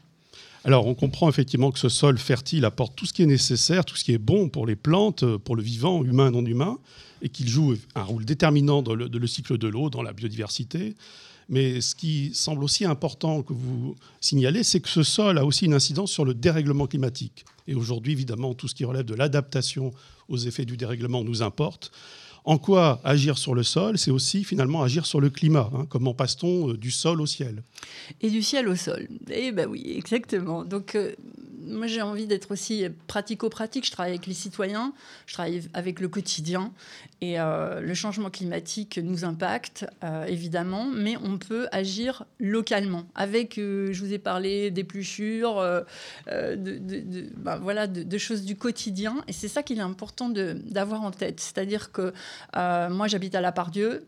Alors, 0.66 0.88
on 0.88 0.96
comprend 0.96 1.28
effectivement 1.28 1.72
que 1.72 1.80
ce 1.80 1.90
sol 1.90 2.18
fertile 2.18 2.64
apporte 2.64 2.96
tout 2.96 3.06
ce 3.06 3.12
qui 3.12 3.22
est 3.22 3.28
nécessaire, 3.28 3.84
tout 3.84 3.98
ce 3.98 4.04
qui 4.04 4.14
est 4.14 4.18
bon 4.18 4.48
pour 4.48 4.66
les 4.66 4.78
plantes, 4.78 5.26
pour 5.38 5.58
le 5.58 5.62
vivant, 5.62 6.04
humain, 6.06 6.32
non 6.32 6.46
humain, 6.46 6.78
et 7.22 7.28
qu'il 7.28 7.50
joue 7.50 7.76
un 7.96 8.04
rôle 8.04 8.24
déterminant 8.24 8.82
dans 8.82 8.96
le, 8.96 9.10
dans 9.10 9.20
le 9.20 9.28
cycle 9.28 9.58
de 9.58 9.68
l'eau, 9.68 9.90
dans 9.90 10.02
la 10.02 10.14
biodiversité. 10.14 10.96
Mais 11.50 11.82
ce 11.82 11.96
qui 11.96 12.32
semble 12.34 12.64
aussi 12.64 12.86
important 12.86 13.42
que 13.42 13.52
vous 13.52 13.96
signalez, 14.22 14.64
c'est 14.64 14.80
que 14.80 14.88
ce 14.88 15.04
sol 15.04 15.38
a 15.38 15.46
aussi 15.46 15.66
une 15.66 15.74
incidence 15.74 16.12
sur 16.12 16.24
le 16.24 16.34
dérèglement 16.34 16.88
climatique. 16.88 17.44
Et 17.68 17.76
aujourd'hui, 17.76 18.14
évidemment, 18.14 18.54
tout 18.54 18.70
ce 18.70 18.76
qui 18.76 18.86
relève 18.86 19.06
de 19.06 19.16
l'adaptation 19.16 19.92
aux 20.30 20.38
effets 20.38 20.66
du 20.66 20.78
dérèglement 20.78 21.26
nous 21.26 21.42
importe. 21.42 21.92
En 22.46 22.58
quoi 22.58 23.00
agir 23.06 23.38
sur 23.38 23.56
le 23.56 23.64
sol, 23.64 23.98
c'est 23.98 24.12
aussi 24.12 24.44
finalement 24.44 24.84
agir 24.84 25.06
sur 25.06 25.22
le 25.22 25.30
climat. 25.30 25.70
Hein. 25.74 25.86
Comment 25.90 26.14
passe-t-on 26.14 26.72
euh, 26.72 26.78
du 26.78 26.92
sol 26.92 27.22
au 27.22 27.26
ciel? 27.26 27.64
Et 28.20 28.30
du 28.30 28.42
ciel 28.42 28.68
au 28.68 28.76
sol. 28.76 29.08
Eh 29.32 29.54
bien 29.54 29.66
oui, 29.66 29.94
exactement. 29.96 30.66
Donc 30.66 30.96
euh, 30.96 31.14
moi 31.66 31.88
j'ai 31.88 32.02
envie 32.02 32.28
d'être 32.28 32.52
aussi 32.52 32.86
pratico-pratique. 33.08 33.86
Je 33.86 33.92
travaille 33.92 34.12
avec 34.12 34.28
les 34.28 34.34
citoyens, 34.34 34.94
je 35.26 35.36
travaille 35.36 35.64
avec 35.74 36.02
le 36.02 36.10
quotidien. 36.10 36.74
Et 37.22 37.40
euh, 37.40 37.80
le 37.80 37.94
changement 37.94 38.30
climatique 38.30 39.00
nous 39.02 39.24
impacte, 39.24 39.86
évidemment, 40.28 40.86
mais 40.94 41.16
on 41.24 41.38
peut 41.38 41.70
agir 41.72 42.26
localement. 42.38 43.06
Avec, 43.16 43.54
je 43.56 43.98
vous 43.98 44.12
ai 44.12 44.18
parlé 44.18 44.72
d'épluchures, 44.72 45.64
ben 46.28 47.56
voilà, 47.62 47.88
de, 47.88 48.18
choses 48.18 48.44
du 48.44 48.58
quotidien. 48.58 49.24
Et 49.30 49.32
c'est 49.32 49.48
ça 49.48 49.64
qu'il 49.64 49.78
est 49.78 49.82
important 49.82 50.28
d'avoir 50.30 51.04
en 51.04 51.12
tête. 51.12 51.40
C'est-à-dire 51.40 51.94
que 51.94 52.14
moi 52.56 53.08
j'habite 53.08 53.36
à 53.36 53.42
La 53.42 53.52
Pardieu, 53.52 54.08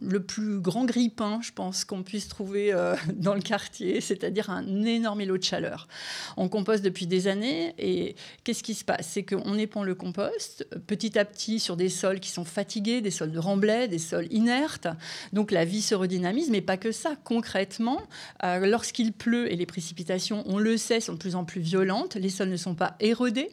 le 0.00 0.22
plus 0.22 0.60
grand 0.60 0.84
grippin, 0.84 1.40
je 1.42 1.52
pense, 1.52 1.84
qu'on 1.84 2.02
puisse 2.02 2.28
trouver 2.28 2.72
euh, 2.72 2.94
dans 3.14 3.34
le 3.34 3.40
quartier, 3.40 4.00
c'est-à-dire 4.00 4.50
un 4.50 4.82
énorme 4.82 5.20
îlot 5.20 5.38
de 5.38 5.42
chaleur. 5.42 5.88
On 6.36 6.48
composte 6.48 6.84
depuis 6.84 7.06
des 7.06 7.28
années 7.28 7.74
et 7.78 8.16
qu'est-ce 8.44 8.62
qui 8.62 8.74
se 8.74 8.84
passe? 8.84 9.08
C'est 9.12 9.22
qu'on 9.22 9.56
épand 9.56 9.84
le 9.84 9.94
compost 9.94 10.66
petit 10.86 11.18
à 11.18 11.24
petit 11.24 11.60
sur 11.60 11.76
des 11.76 11.88
sols 11.88 12.20
qui 12.20 12.30
sont 12.30 12.44
fatigués, 12.44 13.00
des 13.00 13.10
sols 13.10 13.32
de 13.32 13.38
remblai, 13.38 13.88
des 13.88 13.98
sols 13.98 14.26
inertes. 14.30 14.88
Donc 15.32 15.50
la 15.50 15.64
vie 15.64 15.82
se 15.82 15.94
redynamise, 15.94 16.50
mais 16.50 16.60
pas 16.60 16.76
que 16.76 16.92
ça. 16.92 17.14
Concrètement, 17.24 18.02
euh, 18.42 18.66
lorsqu'il 18.66 19.12
pleut 19.12 19.50
et 19.52 19.56
les 19.56 19.66
précipitations, 19.66 20.42
on 20.46 20.58
le 20.58 20.76
sait, 20.76 21.00
sont 21.00 21.14
de 21.14 21.18
plus 21.18 21.36
en 21.36 21.44
plus 21.44 21.60
violentes, 21.60 22.16
les 22.16 22.28
sols 22.28 22.50
ne 22.50 22.56
sont 22.56 22.74
pas 22.74 22.96
érodés. 23.00 23.50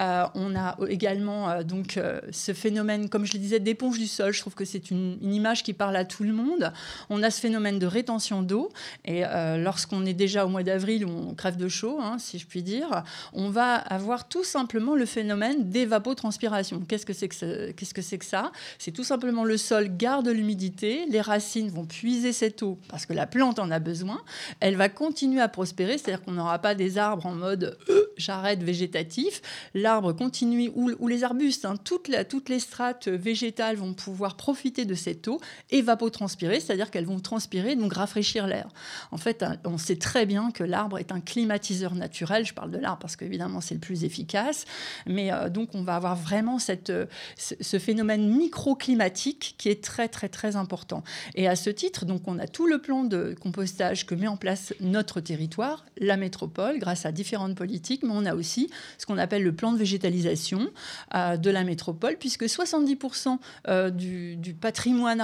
Euh, 0.00 0.24
on 0.34 0.56
a 0.56 0.76
également 0.88 1.62
donc 1.62 1.98
ce 2.30 2.52
phénomène, 2.52 3.08
comme 3.08 3.24
je 3.24 3.34
le 3.34 3.38
disais, 3.38 3.60
d'éponge 3.60 3.98
du 3.98 4.06
sol. 4.06 4.32
Je 4.32 4.40
trouve 4.40 4.54
que 4.54 4.64
c'est 4.64 4.90
une 4.90 5.18
image 5.22 5.51
qui 5.60 5.74
parle 5.74 5.96
à 5.96 6.04
tout 6.04 6.24
le 6.24 6.32
monde. 6.32 6.72
On 7.10 7.22
a 7.22 7.30
ce 7.30 7.40
phénomène 7.40 7.78
de 7.78 7.86
rétention 7.86 8.42
d'eau. 8.42 8.70
Et 9.04 9.26
euh, 9.26 9.58
lorsqu'on 9.58 10.06
est 10.06 10.14
déjà 10.14 10.46
au 10.46 10.48
mois 10.48 10.62
d'avril 10.62 11.04
on 11.04 11.34
crève 11.34 11.56
de 11.56 11.68
chaud, 11.68 11.98
hein, 12.00 12.16
si 12.18 12.38
je 12.38 12.46
puis 12.46 12.62
dire, 12.62 13.02
on 13.32 13.50
va 13.50 13.74
avoir 13.74 14.28
tout 14.28 14.44
simplement 14.44 14.94
le 14.94 15.06
phénomène 15.06 15.68
d'évapotranspiration. 15.68 16.80
Qu'est-ce 16.88 17.06
que 17.06 17.12
c'est 17.12 17.28
que, 17.28 17.70
qu'est-ce 17.72 17.94
que, 17.94 18.02
c'est 18.02 18.18
que 18.18 18.24
ça? 18.24 18.52
C'est 18.78 18.92
tout 18.92 19.04
simplement 19.04 19.44
le 19.44 19.56
sol 19.56 19.88
garde 19.96 20.28
l'humidité, 20.28 21.06
les 21.10 21.20
racines 21.20 21.68
vont 21.68 21.84
puiser 21.84 22.32
cette 22.32 22.62
eau 22.62 22.78
parce 22.88 23.06
que 23.06 23.12
la 23.12 23.26
plante 23.26 23.58
en 23.58 23.70
a 23.70 23.78
besoin. 23.78 24.20
Elle 24.60 24.76
va 24.76 24.88
continuer 24.88 25.40
à 25.40 25.48
prospérer, 25.48 25.98
c'est-à-dire 25.98 26.24
qu'on 26.24 26.32
n'aura 26.32 26.58
pas 26.58 26.74
des 26.74 26.98
arbres 26.98 27.26
en 27.26 27.34
mode 27.34 27.76
euh, 27.88 28.12
j'arrête 28.16 28.62
végétatif. 28.62 29.42
L'arbre 29.74 30.12
continue, 30.12 30.70
ou, 30.74 31.08
les 31.08 31.24
arbustes, 31.24 31.64
hein, 31.64 31.76
toutes, 31.82 32.10
toutes 32.28 32.48
les 32.48 32.60
strates 32.60 33.08
végétales 33.08 33.76
vont 33.76 33.94
pouvoir 33.94 34.36
profiter 34.36 34.84
de 34.84 34.94
cette 34.94 35.28
eau 35.28 35.40
évapotranspirer, 35.70 36.60
c'est-à-dire 36.60 36.90
qu'elles 36.90 37.06
vont 37.06 37.20
transpirer, 37.20 37.76
donc 37.76 37.94
rafraîchir 37.94 38.46
l'air. 38.46 38.68
En 39.10 39.16
fait, 39.16 39.44
on 39.64 39.78
sait 39.78 39.96
très 39.96 40.26
bien 40.26 40.50
que 40.50 40.64
l'arbre 40.64 40.98
est 40.98 41.12
un 41.12 41.20
climatiseur 41.20 41.94
naturel. 41.94 42.44
Je 42.46 42.54
parle 42.54 42.70
de 42.70 42.78
l'arbre 42.78 42.98
parce 43.00 43.16
qu'évidemment, 43.16 43.60
c'est 43.60 43.74
le 43.74 43.80
plus 43.80 44.04
efficace. 44.04 44.64
Mais 45.06 45.32
euh, 45.32 45.48
donc, 45.48 45.74
on 45.74 45.82
va 45.82 45.96
avoir 45.96 46.16
vraiment 46.16 46.58
cette, 46.58 46.90
euh, 46.90 47.06
ce 47.36 47.78
phénomène 47.78 48.28
microclimatique 48.28 49.54
qui 49.58 49.68
est 49.68 49.82
très, 49.82 50.08
très, 50.08 50.28
très 50.28 50.56
important. 50.56 51.02
Et 51.34 51.48
à 51.48 51.56
ce 51.56 51.70
titre, 51.70 52.04
donc, 52.04 52.22
on 52.26 52.38
a 52.38 52.46
tout 52.46 52.66
le 52.66 52.78
plan 52.78 53.04
de 53.04 53.34
compostage 53.40 54.06
que 54.06 54.14
met 54.14 54.28
en 54.28 54.36
place 54.36 54.74
notre 54.80 55.20
territoire, 55.20 55.84
la 55.98 56.16
métropole, 56.16 56.78
grâce 56.78 57.06
à 57.06 57.12
différentes 57.12 57.54
politiques, 57.54 58.02
mais 58.02 58.12
on 58.12 58.24
a 58.24 58.34
aussi 58.34 58.70
ce 58.98 59.06
qu'on 59.06 59.18
appelle 59.18 59.42
le 59.42 59.54
plan 59.54 59.72
de 59.72 59.78
végétalisation 59.78 60.70
euh, 61.14 61.36
de 61.36 61.50
la 61.50 61.64
métropole, 61.64 62.16
puisque 62.18 62.44
70% 62.44 63.38
du, 63.90 64.54
patrimoine 64.60 65.20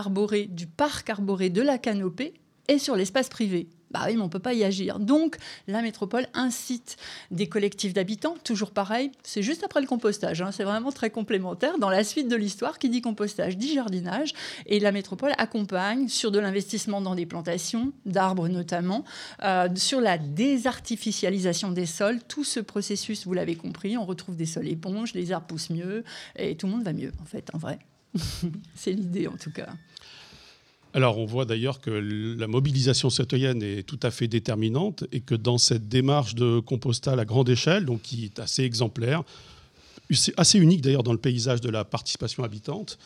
du 0.49 0.67
parc 0.67 1.11
arboré 1.11 1.50
de 1.50 1.62
la 1.62 1.79
canopée 1.79 2.35
et 2.69 2.79
sur 2.79 2.97
l'espace 2.97 3.29
privé. 3.29 3.69
Bah 3.91 4.00
oui, 4.07 4.17
mais 4.17 4.21
on 4.21 4.25
ne 4.25 4.31
peut 4.31 4.38
pas 4.38 4.53
y 4.53 4.65
agir. 4.65 4.99
Donc, 4.99 5.37
la 5.67 5.81
métropole 5.81 6.27
incite 6.35 6.97
des 7.31 7.49
collectifs 7.49 7.95
d'habitants, 7.95 8.35
toujours 8.45 8.71
pareil, 8.71 9.11
c'est 9.23 9.43
juste 9.43 9.65
après 9.65 9.81
le 9.81 9.87
compostage, 9.87 10.43
hein, 10.43 10.53
c'est 10.53 10.65
vraiment 10.65 10.93
très 10.93 11.09
complémentaire. 11.09 11.79
Dans 11.79 11.88
la 11.88 12.05
suite 12.05 12.29
de 12.29 12.37
l'histoire, 12.37 12.79
qui 12.79 12.91
dit 12.91 13.00
compostage 13.00 13.57
dit 13.57 13.73
jardinage, 13.73 14.35
et 14.67 14.79
la 14.79 14.93
métropole 14.93 15.33
accompagne 15.38 16.09
sur 16.09 16.31
de 16.31 16.38
l'investissement 16.38 17.00
dans 17.00 17.15
des 17.15 17.25
plantations, 17.25 17.93
d'arbres 18.05 18.49
notamment, 18.49 19.05
euh, 19.43 19.69
sur 19.75 20.03
la 20.03 20.19
désartificialisation 20.19 21.71
des 21.71 21.87
sols. 21.87 22.21
Tout 22.29 22.45
ce 22.45 22.61
processus, 22.61 23.27
vous 23.27 23.33
l'avez 23.33 23.57
compris, 23.57 23.97
on 23.97 24.05
retrouve 24.05 24.37
des 24.37 24.47
sols 24.47 24.69
éponges, 24.69 25.15
les 25.15 25.33
arbres 25.33 25.47
poussent 25.47 25.71
mieux, 25.71 26.05
et 26.37 26.57
tout 26.57 26.67
le 26.67 26.73
monde 26.73 26.85
va 26.85 26.93
mieux, 26.93 27.12
en 27.23 27.25
fait, 27.25 27.49
en 27.55 27.59
vrai. 27.59 27.79
c'est 28.75 28.93
l'idée, 28.93 29.27
en 29.27 29.37
tout 29.37 29.50
cas. 29.50 29.69
Alors 30.95 31.19
on 31.19 31.27
voit 31.27 31.45
d'ailleurs 31.45 31.81
que 31.81 31.91
la 31.91 32.47
mobilisation 32.47 33.11
citoyenne 33.11 33.62
est 33.62 33.83
tout 33.83 34.00
à 34.03 34.11
fait 34.11 34.27
déterminante 34.27 35.05
et 35.12 35.21
que 35.21 35.35
dans 35.35 35.59
cette 35.59 35.88
démarche 35.88 36.35
de 36.35 36.61
compostage 36.61 37.19
à 37.19 37.25
grande 37.25 37.49
échelle, 37.50 37.85
donc 37.85 38.03
qui 38.03 38.25
est 38.25 38.38
assez 38.38 38.65
exemplaire, 38.65 39.23
assez 40.37 40.59
unique 40.59 40.81
d'ailleurs 40.81 41.03
dans 41.03 41.12
le 41.12 41.19
paysage 41.19 41.61
de 41.61 41.69
la 41.69 41.85
participation 41.85 42.43
habitante, 42.43 42.99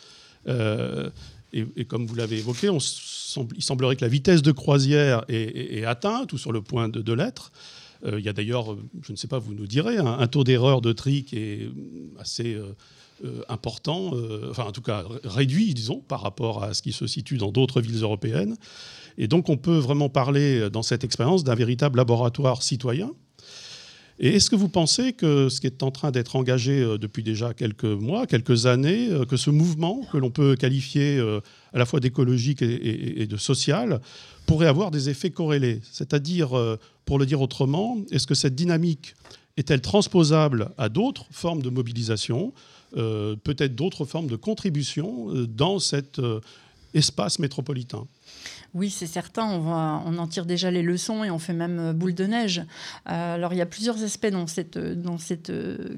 euh, 0.48 1.10
et, 1.52 1.84
comme 1.84 2.06
vous 2.06 2.14
l'avez 2.14 2.38
évoqué, 2.38 2.68
il 2.68 3.62
semblerait 3.62 3.96
que 3.96 4.04
la 4.04 4.08
vitesse 4.08 4.40
de 4.40 4.52
croisière 4.52 5.24
est, 5.28 5.84
atteinte 5.84 6.32
ou 6.32 6.38
sur 6.38 6.50
le 6.50 6.62
point 6.62 6.88
de, 6.88 7.12
l'être. 7.12 7.52
Euh, 8.06 8.18
il 8.18 8.24
y 8.24 8.28
a 8.30 8.32
d'ailleurs, 8.32 8.74
je 9.02 9.12
ne 9.12 9.16
sais 9.16 9.28
pas, 9.28 9.38
vous 9.38 9.52
nous 9.52 9.66
direz, 9.66 9.98
un, 9.98 10.26
taux 10.28 10.44
d'erreur 10.44 10.80
de 10.80 10.92
tri 10.92 11.24
qui 11.24 11.36
est 11.36 11.70
assez... 12.18 12.54
Euh, 12.54 12.74
important, 13.48 14.12
euh, 14.14 14.48
enfin 14.50 14.64
en 14.64 14.72
tout 14.72 14.82
cas 14.82 15.04
réduit, 15.24 15.74
disons, 15.74 16.00
par 16.00 16.22
rapport 16.22 16.62
à 16.62 16.74
ce 16.74 16.82
qui 16.82 16.92
se 16.92 17.06
situe 17.06 17.36
dans 17.36 17.52
d'autres 17.52 17.80
villes 17.80 18.02
européennes. 18.02 18.56
Et 19.18 19.28
donc 19.28 19.48
on 19.48 19.56
peut 19.56 19.78
vraiment 19.78 20.08
parler 20.08 20.60
euh, 20.60 20.70
dans 20.70 20.82
cette 20.82 21.04
expérience 21.04 21.44
d'un 21.44 21.54
véritable 21.54 21.98
laboratoire 21.98 22.62
citoyen. 22.62 23.10
Et 24.18 24.36
est-ce 24.36 24.50
que 24.50 24.56
vous 24.56 24.68
pensez 24.68 25.14
que 25.14 25.48
ce 25.48 25.60
qui 25.60 25.66
est 25.66 25.82
en 25.82 25.90
train 25.90 26.10
d'être 26.10 26.36
engagé 26.36 26.84
depuis 26.98 27.22
déjà 27.22 27.54
quelques 27.54 27.84
mois, 27.84 28.26
quelques 28.26 28.66
années, 28.66 29.08
que 29.28 29.36
ce 29.36 29.50
mouvement, 29.50 30.02
que 30.12 30.18
l'on 30.18 30.30
peut 30.30 30.54
qualifier 30.54 31.18
à 31.72 31.78
la 31.78 31.86
fois 31.86 31.98
d'écologique 31.98 32.62
et, 32.62 33.26
de 33.26 33.36
social, 33.36 34.00
pourrait 34.46 34.68
avoir 34.68 34.92
des 34.92 35.08
effets 35.08 35.30
corrélés? 35.30 35.80
C'est-à-dire, 35.90 36.50
pour 37.04 37.18
le 37.18 37.26
dire 37.26 37.40
autrement, 37.40 37.96
est-ce 38.12 38.26
que 38.26 38.34
cette 38.34 38.54
dynamique 38.54 39.14
est-elle 39.56 39.80
transposable 39.80 40.70
à 40.78 40.88
d'autres 40.88 41.26
formes 41.30 41.62
de 41.62 41.70
mobilisation 41.70 42.52
euh, 42.56 42.58
peut-être 42.94 43.74
d'autres 43.74 44.04
formes 44.04 44.26
de 44.26 44.36
contribution 44.36 45.34
euh, 45.34 45.46
dans 45.46 45.78
cet 45.78 46.18
euh, 46.18 46.40
espace 46.94 47.38
métropolitain. 47.38 48.06
Oui, 48.74 48.88
c'est 48.88 49.06
certain, 49.06 49.44
on, 49.44 50.16
en 50.16 50.26
tire 50.26 50.46
déjà 50.46 50.70
les 50.70 50.80
leçons 50.80 51.24
et 51.24 51.30
on 51.30 51.38
fait 51.38 51.52
même 51.52 51.78
euh, 51.78 51.92
boule 51.92 52.14
de 52.14 52.24
neige. 52.24 52.62
Euh, 53.06 53.34
alors 53.34 53.52
il 53.52 53.58
y 53.58 53.60
a 53.60 53.66
plusieurs 53.66 54.02
aspects 54.02 54.28
dans 54.28 54.46
cette, 54.46 54.78
euh, 54.78 54.94
dans 54.94 55.18
cette 55.18 55.52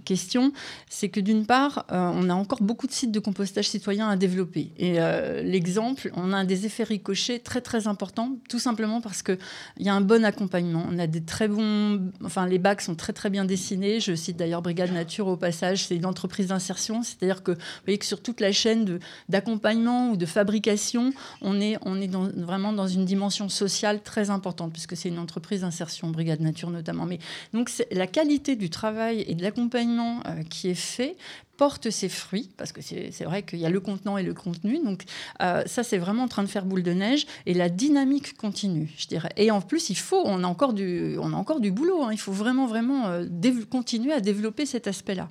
question. 0.05 0.53
C'est 0.89 1.09
que 1.09 1.21
d'une 1.21 1.47
part, 1.47 1.87
on 1.91 2.29
a 2.29 2.35
encore 2.35 2.63
beaucoup 2.63 2.87
de 2.87 2.93
sites 2.93 3.13
de 3.13 3.21
compostage 3.21 3.69
citoyen 3.69 4.09
à 4.09 4.17
développer. 4.17 4.73
Et 4.77 4.99
l'exemple, 5.43 6.11
on 6.15 6.33
a 6.33 6.45
des 6.45 6.67
effets 6.67 6.85
ricochets 6.85 7.39
très 7.39 7.61
très 7.61 7.87
importants, 7.87 8.37
tout 8.49 8.59
simplement 8.59 9.01
parce 9.01 9.23
qu'il 9.23 9.39
y 9.79 9.89
a 9.89 9.95
un 9.95 10.01
bon 10.01 10.25
accompagnement. 10.25 10.87
On 10.91 10.99
a 10.99 11.07
des 11.07 11.23
très 11.23 11.49
bons... 11.49 12.11
Enfin, 12.25 12.47
les 12.47 12.59
bacs 12.59 12.81
sont 12.81 12.95
très 12.95 13.13
très 13.13 13.31
bien 13.31 13.45
dessinés. 13.45 14.01
Je 14.01 14.15
cite 14.15 14.37
d'ailleurs 14.37 14.63
Brigade 14.63 14.93
Nature 14.93 15.27
au 15.27 15.37
passage, 15.37 15.87
c'est 15.87 15.97
une 15.97 16.07
entreprise 16.07 16.49
d'insertion. 16.49 17.03
C'est-à-dire 17.03 17.43
que 17.43 17.53
vous 17.53 17.59
voyez 17.85 17.99
que 17.99 18.07
sur 18.07 18.23
toute 18.23 18.41
la 18.41 18.53
chaîne 18.53 18.99
d'accompagnement 19.29 20.11
ou 20.11 20.17
de 20.17 20.27
fabrication, 20.27 21.13
on 21.41 21.61
est, 21.61 21.79
on 21.83 22.01
est 22.01 22.09
dans, 22.09 22.24
vraiment 22.37 22.73
dans 22.73 22.87
une 22.87 23.05
dimension 23.05 23.49
sociale 23.49 24.03
très 24.03 24.31
importante, 24.31 24.73
puisque 24.73 24.97
c'est 24.97 25.09
une 25.09 25.19
entreprise 25.19 25.63
d'insertion, 25.63 26.11
Brigade 26.11 26.41
Nature 26.41 26.71
notamment. 26.71 27.07
Mais 27.07 27.19
donc 27.53 27.71
la 27.91 28.07
qualité 28.07 28.57
du 28.57 28.71
travail 28.71 29.25
et 29.27 29.35
de 29.35 29.43
l'accompagnement 29.43 30.21
euh, 30.27 30.43
qui 30.43 30.69
est 30.69 30.75
fait 30.75 31.17
porte 31.57 31.91
ses 31.91 32.09
fruits, 32.09 32.51
parce 32.57 32.73
que 32.73 32.81
c'est 32.83 33.25
vrai 33.25 33.43
qu'il 33.43 33.59
y 33.59 33.67
a 33.67 33.71
le 33.71 33.81
contenant 33.81 34.19
et 34.19 34.23
le 34.23 34.35
contenu. 34.35 34.79
Donc 34.85 35.05
euh, 35.41 35.63
ça, 35.67 35.83
c'est 35.83 35.99
vraiment 35.99 36.25
en 36.25 36.29
train 36.29 36.43
de 36.43 36.49
faire 36.49 36.65
boule 36.65 36.83
de 36.83 36.93
neige 36.93 37.27
et 37.47 37.55
la 37.55 37.69
dynamique 37.69 38.37
continue, 38.37 38.93
je 38.97 39.07
dirais. 39.07 39.33
Et 39.37 39.51
en 39.51 39.61
plus, 39.61 39.91
il 39.91 39.97
faut, 39.97 40.23
on 40.25 40.43
a 40.43 40.47
encore 40.47 40.73
du, 40.73 41.17
on 41.21 41.33
a 41.33 41.37
encore 41.37 41.61
du 41.61 41.71
boulot. 41.71 42.03
Hein. 42.03 42.11
il 42.13 42.19
faut 42.19 42.33
vraiment, 42.33 42.67
vraiment 42.67 43.07
euh, 43.07 43.27
continuer 43.71 44.13
à 44.13 44.21
développer 44.21 44.67
cet 44.67 44.87
aspect-là. 44.87 45.29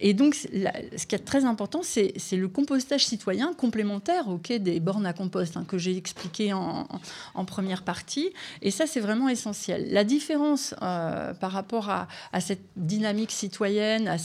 Et 0.00 0.14
donc, 0.14 0.34
ce 0.34 1.06
qui 1.06 1.14
est 1.14 1.24
très 1.24 1.44
important, 1.44 1.80
c'est 1.82 2.12
le 2.32 2.48
compostage 2.48 3.06
citoyen 3.06 3.52
complémentaire 3.54 4.28
au 4.28 4.38
quai 4.38 4.58
des 4.58 4.80
bornes 4.80 5.06
à 5.06 5.12
compost 5.12 5.56
hein, 5.56 5.64
que 5.66 5.78
j'ai 5.78 5.96
expliqué 5.96 6.52
en, 6.52 6.86
en, 7.34 7.44
première 7.44 7.82
partie. 7.82 8.30
Et 8.62 8.70
ça, 8.70 8.86
c'est 8.86 9.00
vraiment 9.00 9.28
essentiel. 9.28 9.88
La 9.90 10.04
différence 10.04 10.74
euh, 10.82 11.34
par 11.34 11.52
rapport 11.52 11.90
à, 11.90 12.08
à, 12.32 12.40
cette 12.40 12.62
dynamique 12.76 13.30
citoyenne, 13.30 14.08
à, 14.08 14.16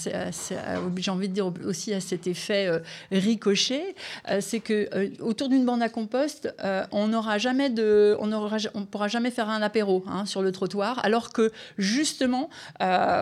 j'ai 0.98 1.12
envie 1.12 1.29
dire 1.30 1.52
aussi 1.66 1.94
à 1.94 2.02
cet 2.02 2.28
effet 2.28 2.68
euh, 2.68 2.80
ricochet, 3.12 3.96
euh, 4.30 4.40
c'est 4.42 4.60
que 4.60 4.90
euh, 4.94 5.10
autour 5.20 5.50
d'une 5.50 5.66
bande 5.66 5.82
à 5.82 5.90
compost, 5.90 6.54
on 6.92 7.08
n'aura 7.08 7.38
jamais 7.38 7.70
de, 7.70 8.16
on 8.20 8.32
aura, 8.32 8.58
on 8.74 8.86
pourra 8.86 9.08
jamais 9.08 9.32
faire 9.32 9.50
un 9.50 9.62
apéro 9.62 10.04
hein, 10.08 10.26
sur 10.26 10.42
le 10.42 10.52
trottoir, 10.52 11.04
alors 11.04 11.32
que 11.32 11.52
justement 11.78 12.50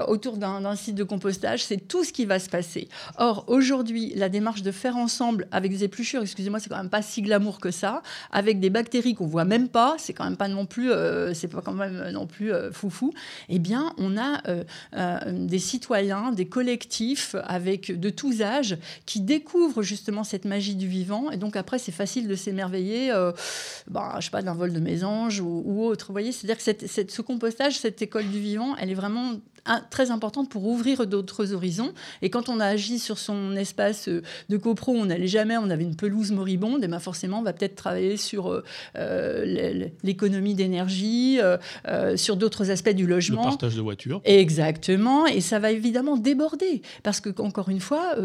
autour 0.07 0.37
d'un 0.37 0.75
site 0.75 0.95
de 0.95 1.03
compostage, 1.03 1.63
c'est 1.63 1.87
tout 1.87 2.03
ce 2.03 2.13
qui 2.13 2.25
va 2.25 2.39
se 2.39 2.49
passer. 2.49 2.87
Or 3.17 3.45
aujourd'hui, 3.47 4.13
la 4.15 4.29
démarche 4.29 4.61
de 4.61 4.71
faire 4.71 4.97
ensemble 4.97 5.47
avec 5.51 5.71
des 5.71 5.83
épluchures, 5.83 6.21
excusez-moi, 6.21 6.59
c'est 6.59 6.69
quand 6.69 6.77
même 6.77 6.89
pas 6.89 7.01
si 7.01 7.21
glamour 7.21 7.59
que 7.59 7.71
ça, 7.71 8.01
avec 8.31 8.59
des 8.59 8.69
bactéries 8.69 9.15
qu'on 9.15 9.27
voit 9.27 9.45
même 9.45 9.69
pas, 9.69 9.95
c'est 9.97 10.13
quand 10.13 10.25
même 10.25 10.37
pas 10.37 10.47
non 10.47 10.65
plus, 10.65 10.91
c'est 11.33 11.47
pas 11.47 11.61
quand 11.61 11.73
même 11.73 12.09
non 12.11 12.27
plus 12.27 12.51
foufou. 12.71 13.13
Eh 13.49 13.59
bien, 13.59 13.93
on 13.97 14.17
a 14.17 14.41
des 15.31 15.59
citoyens, 15.59 16.31
des 16.31 16.47
collectifs 16.47 17.35
avec 17.43 17.96
de 17.97 18.09
tous 18.09 18.41
âges 18.41 18.77
qui 19.05 19.21
découvrent 19.21 19.81
justement 19.81 20.23
cette 20.23 20.45
magie 20.45 20.75
du 20.75 20.87
vivant. 20.87 21.31
Et 21.31 21.37
donc 21.37 21.55
après, 21.55 21.79
c'est 21.79 21.91
facile 21.91 22.27
de 22.27 22.35
s'émerveiller, 22.35 23.11
euh, 23.11 23.31
bah, 23.89 24.15
je 24.19 24.25
sais 24.25 24.31
pas, 24.31 24.41
d'un 24.41 24.53
vol 24.53 24.73
de 24.73 24.79
mésanges 24.79 25.39
ou, 25.39 25.63
ou 25.65 25.85
autre. 25.85 26.07
Vous 26.07 26.13
voyez, 26.13 26.31
c'est-à-dire 26.31 26.57
que 26.57 27.11
ce 27.11 27.21
compostage, 27.21 27.77
cette 27.77 28.01
école 28.01 28.27
du 28.27 28.39
vivant, 28.39 28.75
elle 28.77 28.89
est 28.89 28.95
vraiment 28.95 29.33
très 29.89 30.11
importante 30.11 30.49
pour 30.49 30.65
ouvrir 30.65 31.05
d'autres 31.07 31.53
horizons. 31.53 31.93
Et 32.21 32.29
quand 32.29 32.49
on 32.49 32.59
a 32.59 32.65
agi 32.65 32.99
sur 32.99 33.17
son 33.17 33.55
espace 33.55 34.07
euh, 34.07 34.21
de 34.49 34.57
copro, 34.57 34.93
on 34.93 35.05
n'allait 35.05 35.27
jamais, 35.27 35.57
on 35.57 35.69
avait 35.69 35.83
une 35.83 35.95
pelouse 35.95 36.31
moribonde, 36.31 36.83
et 36.83 36.87
ben 36.87 36.99
forcément, 36.99 37.39
on 37.39 37.43
va 37.43 37.53
peut-être 37.53 37.75
travailler 37.75 38.17
sur 38.17 38.51
euh, 38.51 38.63
euh, 38.97 39.89
l'économie 40.03 40.55
d'énergie, 40.55 41.39
sur 42.15 42.37
d'autres 42.37 42.71
aspects 42.71 42.89
du 42.89 43.05
logement. 43.05 43.43
Le 43.43 43.49
partage 43.49 43.75
de 43.75 43.81
voitures. 43.81 44.21
Exactement, 44.25 45.25
et 45.25 45.41
ça 45.41 45.59
va 45.59 45.71
évidemment 45.71 46.17
déborder, 46.17 46.81
parce 47.03 47.19
que 47.19 47.29
encore 47.41 47.69
une 47.69 47.79
fois, 47.79 48.15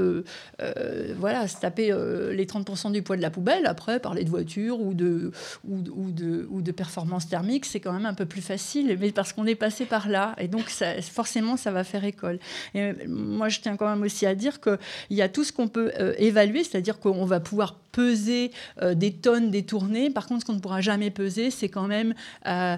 voilà, 1.19 1.49
se 1.49 1.59
taper 1.59 1.95
les 2.33 2.47
30% 2.47 2.93
du 2.93 3.03
poids 3.03 3.17
de 3.17 3.23
la 3.23 3.31
poubelle, 3.31 3.67
après 3.67 4.01
parler 4.01 4.25
de 4.25 4.31
voitures 4.31 4.81
ou 4.81 4.95
de, 4.95 5.33
ou, 5.69 5.79
ou 5.95 6.11
de, 6.11 6.47
ou 6.51 6.63
de 6.63 6.73
performance 6.73 7.29
thermique, 7.29 7.65
c'est 7.65 7.81
quand 7.81 7.93
même 7.93 8.07
un 8.07 8.15
peu 8.15 8.27
plus 8.27 8.43
facile, 8.43 8.97
mais 8.99 9.13
parce 9.13 9.33
qu'on 9.33 9.47
est 9.47 9.55
passé 9.55 9.85
par 9.85 10.09
là, 10.09 10.35
et 10.39 10.49
donc 10.49 10.69
ça, 10.69 11.01
forcément 11.03 11.32
ça 11.57 11.71
va 11.71 11.85
faire 11.85 12.05
école. 12.05 12.39
Et 12.75 12.93
moi, 13.07 13.49
je 13.49 13.61
tiens 13.61 13.77
quand 13.77 13.89
même 13.89 14.03
aussi 14.03 14.27
à 14.27 14.35
dire 14.35 14.61
qu'il 14.61 14.79
y 15.11 15.23
a 15.23 15.29
tout 15.29 15.45
ce 15.45 15.53
qu'on 15.53 15.69
peut 15.69 15.93
euh, 15.99 16.15
évaluer, 16.19 16.65
c'est-à-dire 16.65 16.99
qu'on 16.99 17.25
va 17.25 17.41
pouvoir 17.41 17.77
peser 17.93 18.51
euh, 18.81 18.95
des 18.95 19.13
tonnes 19.13 19.51
détournées. 19.51 20.11
Par 20.11 20.27
contre, 20.27 20.41
ce 20.41 20.47
qu'on 20.47 20.55
ne 20.55 20.61
pourra 20.61 20.81
jamais 20.81 21.11
peser, 21.11 21.51
c'est 21.51 21.69
quand 21.69 21.87
même 21.87 22.15
euh, 22.47 22.77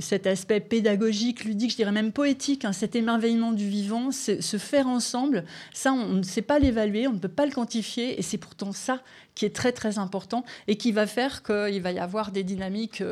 cet 0.00 0.26
aspect 0.26 0.60
pédagogique, 0.60 1.44
ludique, 1.44 1.70
je 1.70 1.76
dirais 1.76 1.92
même 1.92 2.12
poétique, 2.12 2.64
hein, 2.64 2.72
cet 2.72 2.96
émerveillement 2.96 3.52
du 3.52 3.68
vivant, 3.68 4.10
se 4.10 4.56
faire 4.56 4.88
ensemble. 4.88 5.44
Ça, 5.72 5.92
on 5.92 6.14
ne 6.14 6.22
sait 6.22 6.42
pas 6.42 6.58
l'évaluer, 6.58 7.06
on 7.06 7.12
ne 7.12 7.18
peut 7.18 7.28
pas 7.28 7.46
le 7.46 7.52
quantifier, 7.52 8.18
et 8.18 8.22
c'est 8.22 8.38
pourtant 8.38 8.72
ça 8.72 9.00
qui 9.34 9.44
est 9.44 9.54
très 9.54 9.72
très 9.72 9.98
important 9.98 10.44
et 10.68 10.76
qui 10.76 10.92
va 10.92 11.06
faire 11.06 11.42
qu'il 11.42 11.80
va 11.80 11.92
y 11.92 11.98
avoir 11.98 12.32
des 12.32 12.44
dynamiques 12.44 13.02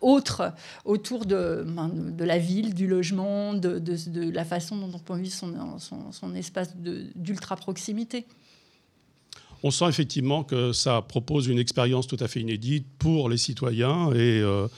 autres 0.00 0.52
autour 0.84 1.26
de, 1.26 1.64
ben, 1.66 1.90
de 1.92 2.24
la 2.24 2.38
ville, 2.38 2.74
du 2.74 2.86
logement, 2.86 3.54
de, 3.54 4.30
la 4.30 4.44
façon 4.44 4.76
dont 4.76 4.90
on 4.94 4.98
peut 4.98 5.16
vivre 5.16 5.34
son, 5.34 5.78
son, 6.12 6.34
espace 6.34 6.74
d'ultra 6.76 7.56
proximité. 7.56 8.26
On 9.62 9.70
sent 9.70 9.88
effectivement 9.88 10.44
que 10.44 10.72
ça 10.72 11.00
propose 11.00 11.46
une 11.46 11.58
expérience 11.58 12.06
tout 12.06 12.18
à 12.20 12.28
fait 12.28 12.40
inédite 12.40 12.86
pour 12.98 13.30
les 13.30 13.38
citoyens 13.38 14.12
et 14.12 14.40
euh, 14.40 14.68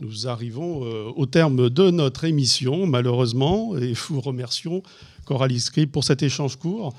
nous 0.00 0.28
arrivons 0.28 0.84
euh, 0.84 1.10
au 1.16 1.26
terme 1.26 1.68
de 1.68 1.90
notre 1.90 2.24
émission, 2.24 2.86
malheureusement, 2.86 3.76
et 3.76 3.92
vous 3.92 4.20
remercions 4.20 4.82
Coralie 5.24 5.60
Scribe 5.60 5.90
pour 5.90 6.04
cet 6.04 6.22
échange 6.22 6.56
court, 6.56 6.94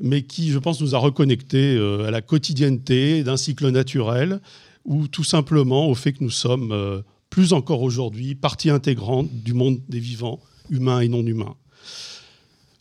mais 0.00 0.22
qui, 0.22 0.50
je 0.50 0.58
pense, 0.58 0.80
nous 0.80 0.94
a 0.94 0.98
reconnectés 0.98 1.76
euh, 1.76 2.06
à 2.06 2.10
la 2.10 2.22
quotidienneté 2.22 3.22
d'un 3.22 3.36
cycle 3.36 3.68
naturel 3.70 4.40
ou 4.84 5.08
tout 5.08 5.24
simplement 5.24 5.88
au 5.88 5.94
fait 5.94 6.12
que 6.12 6.24
nous 6.24 6.30
sommes, 6.30 6.72
euh, 6.72 7.02
plus 7.30 7.52
encore 7.52 7.82
aujourd'hui, 7.82 8.34
partie 8.34 8.70
intégrante 8.70 9.30
du 9.32 9.54
monde 9.54 9.80
des 9.88 10.00
vivants, 10.00 10.40
humains 10.70 11.00
et 11.00 11.08
non 11.08 11.24
humains. 11.24 11.56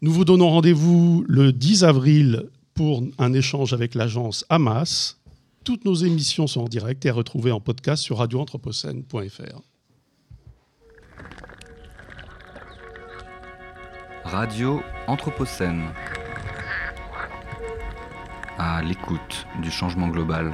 Nous 0.02 0.12
vous 0.12 0.26
donnons 0.26 0.50
rendez-vous 0.50 1.24
le 1.28 1.54
10 1.54 1.84
avril 1.84 2.50
pour 2.74 3.04
un 3.20 3.34
échange 3.34 3.74
avec 3.74 3.94
l'agence 3.96 4.46
Hamas. 4.50 5.20
Toutes 5.64 5.86
nos 5.86 5.94
émissions 5.94 6.48
sont 6.48 6.62
en 6.62 6.68
direct 6.68 7.06
et 7.06 7.10
à 7.10 7.14
retrouver 7.14 7.52
en 7.52 7.60
podcast 7.60 8.02
sur 8.04 8.18
radioanthropocène.fr. 8.18 9.62
Radio 14.24 14.82
Anthropocène. 15.08 15.90
À 18.64 18.84
l'écoute 18.84 19.48
du 19.60 19.72
changement 19.72 20.08
global. 20.08 20.54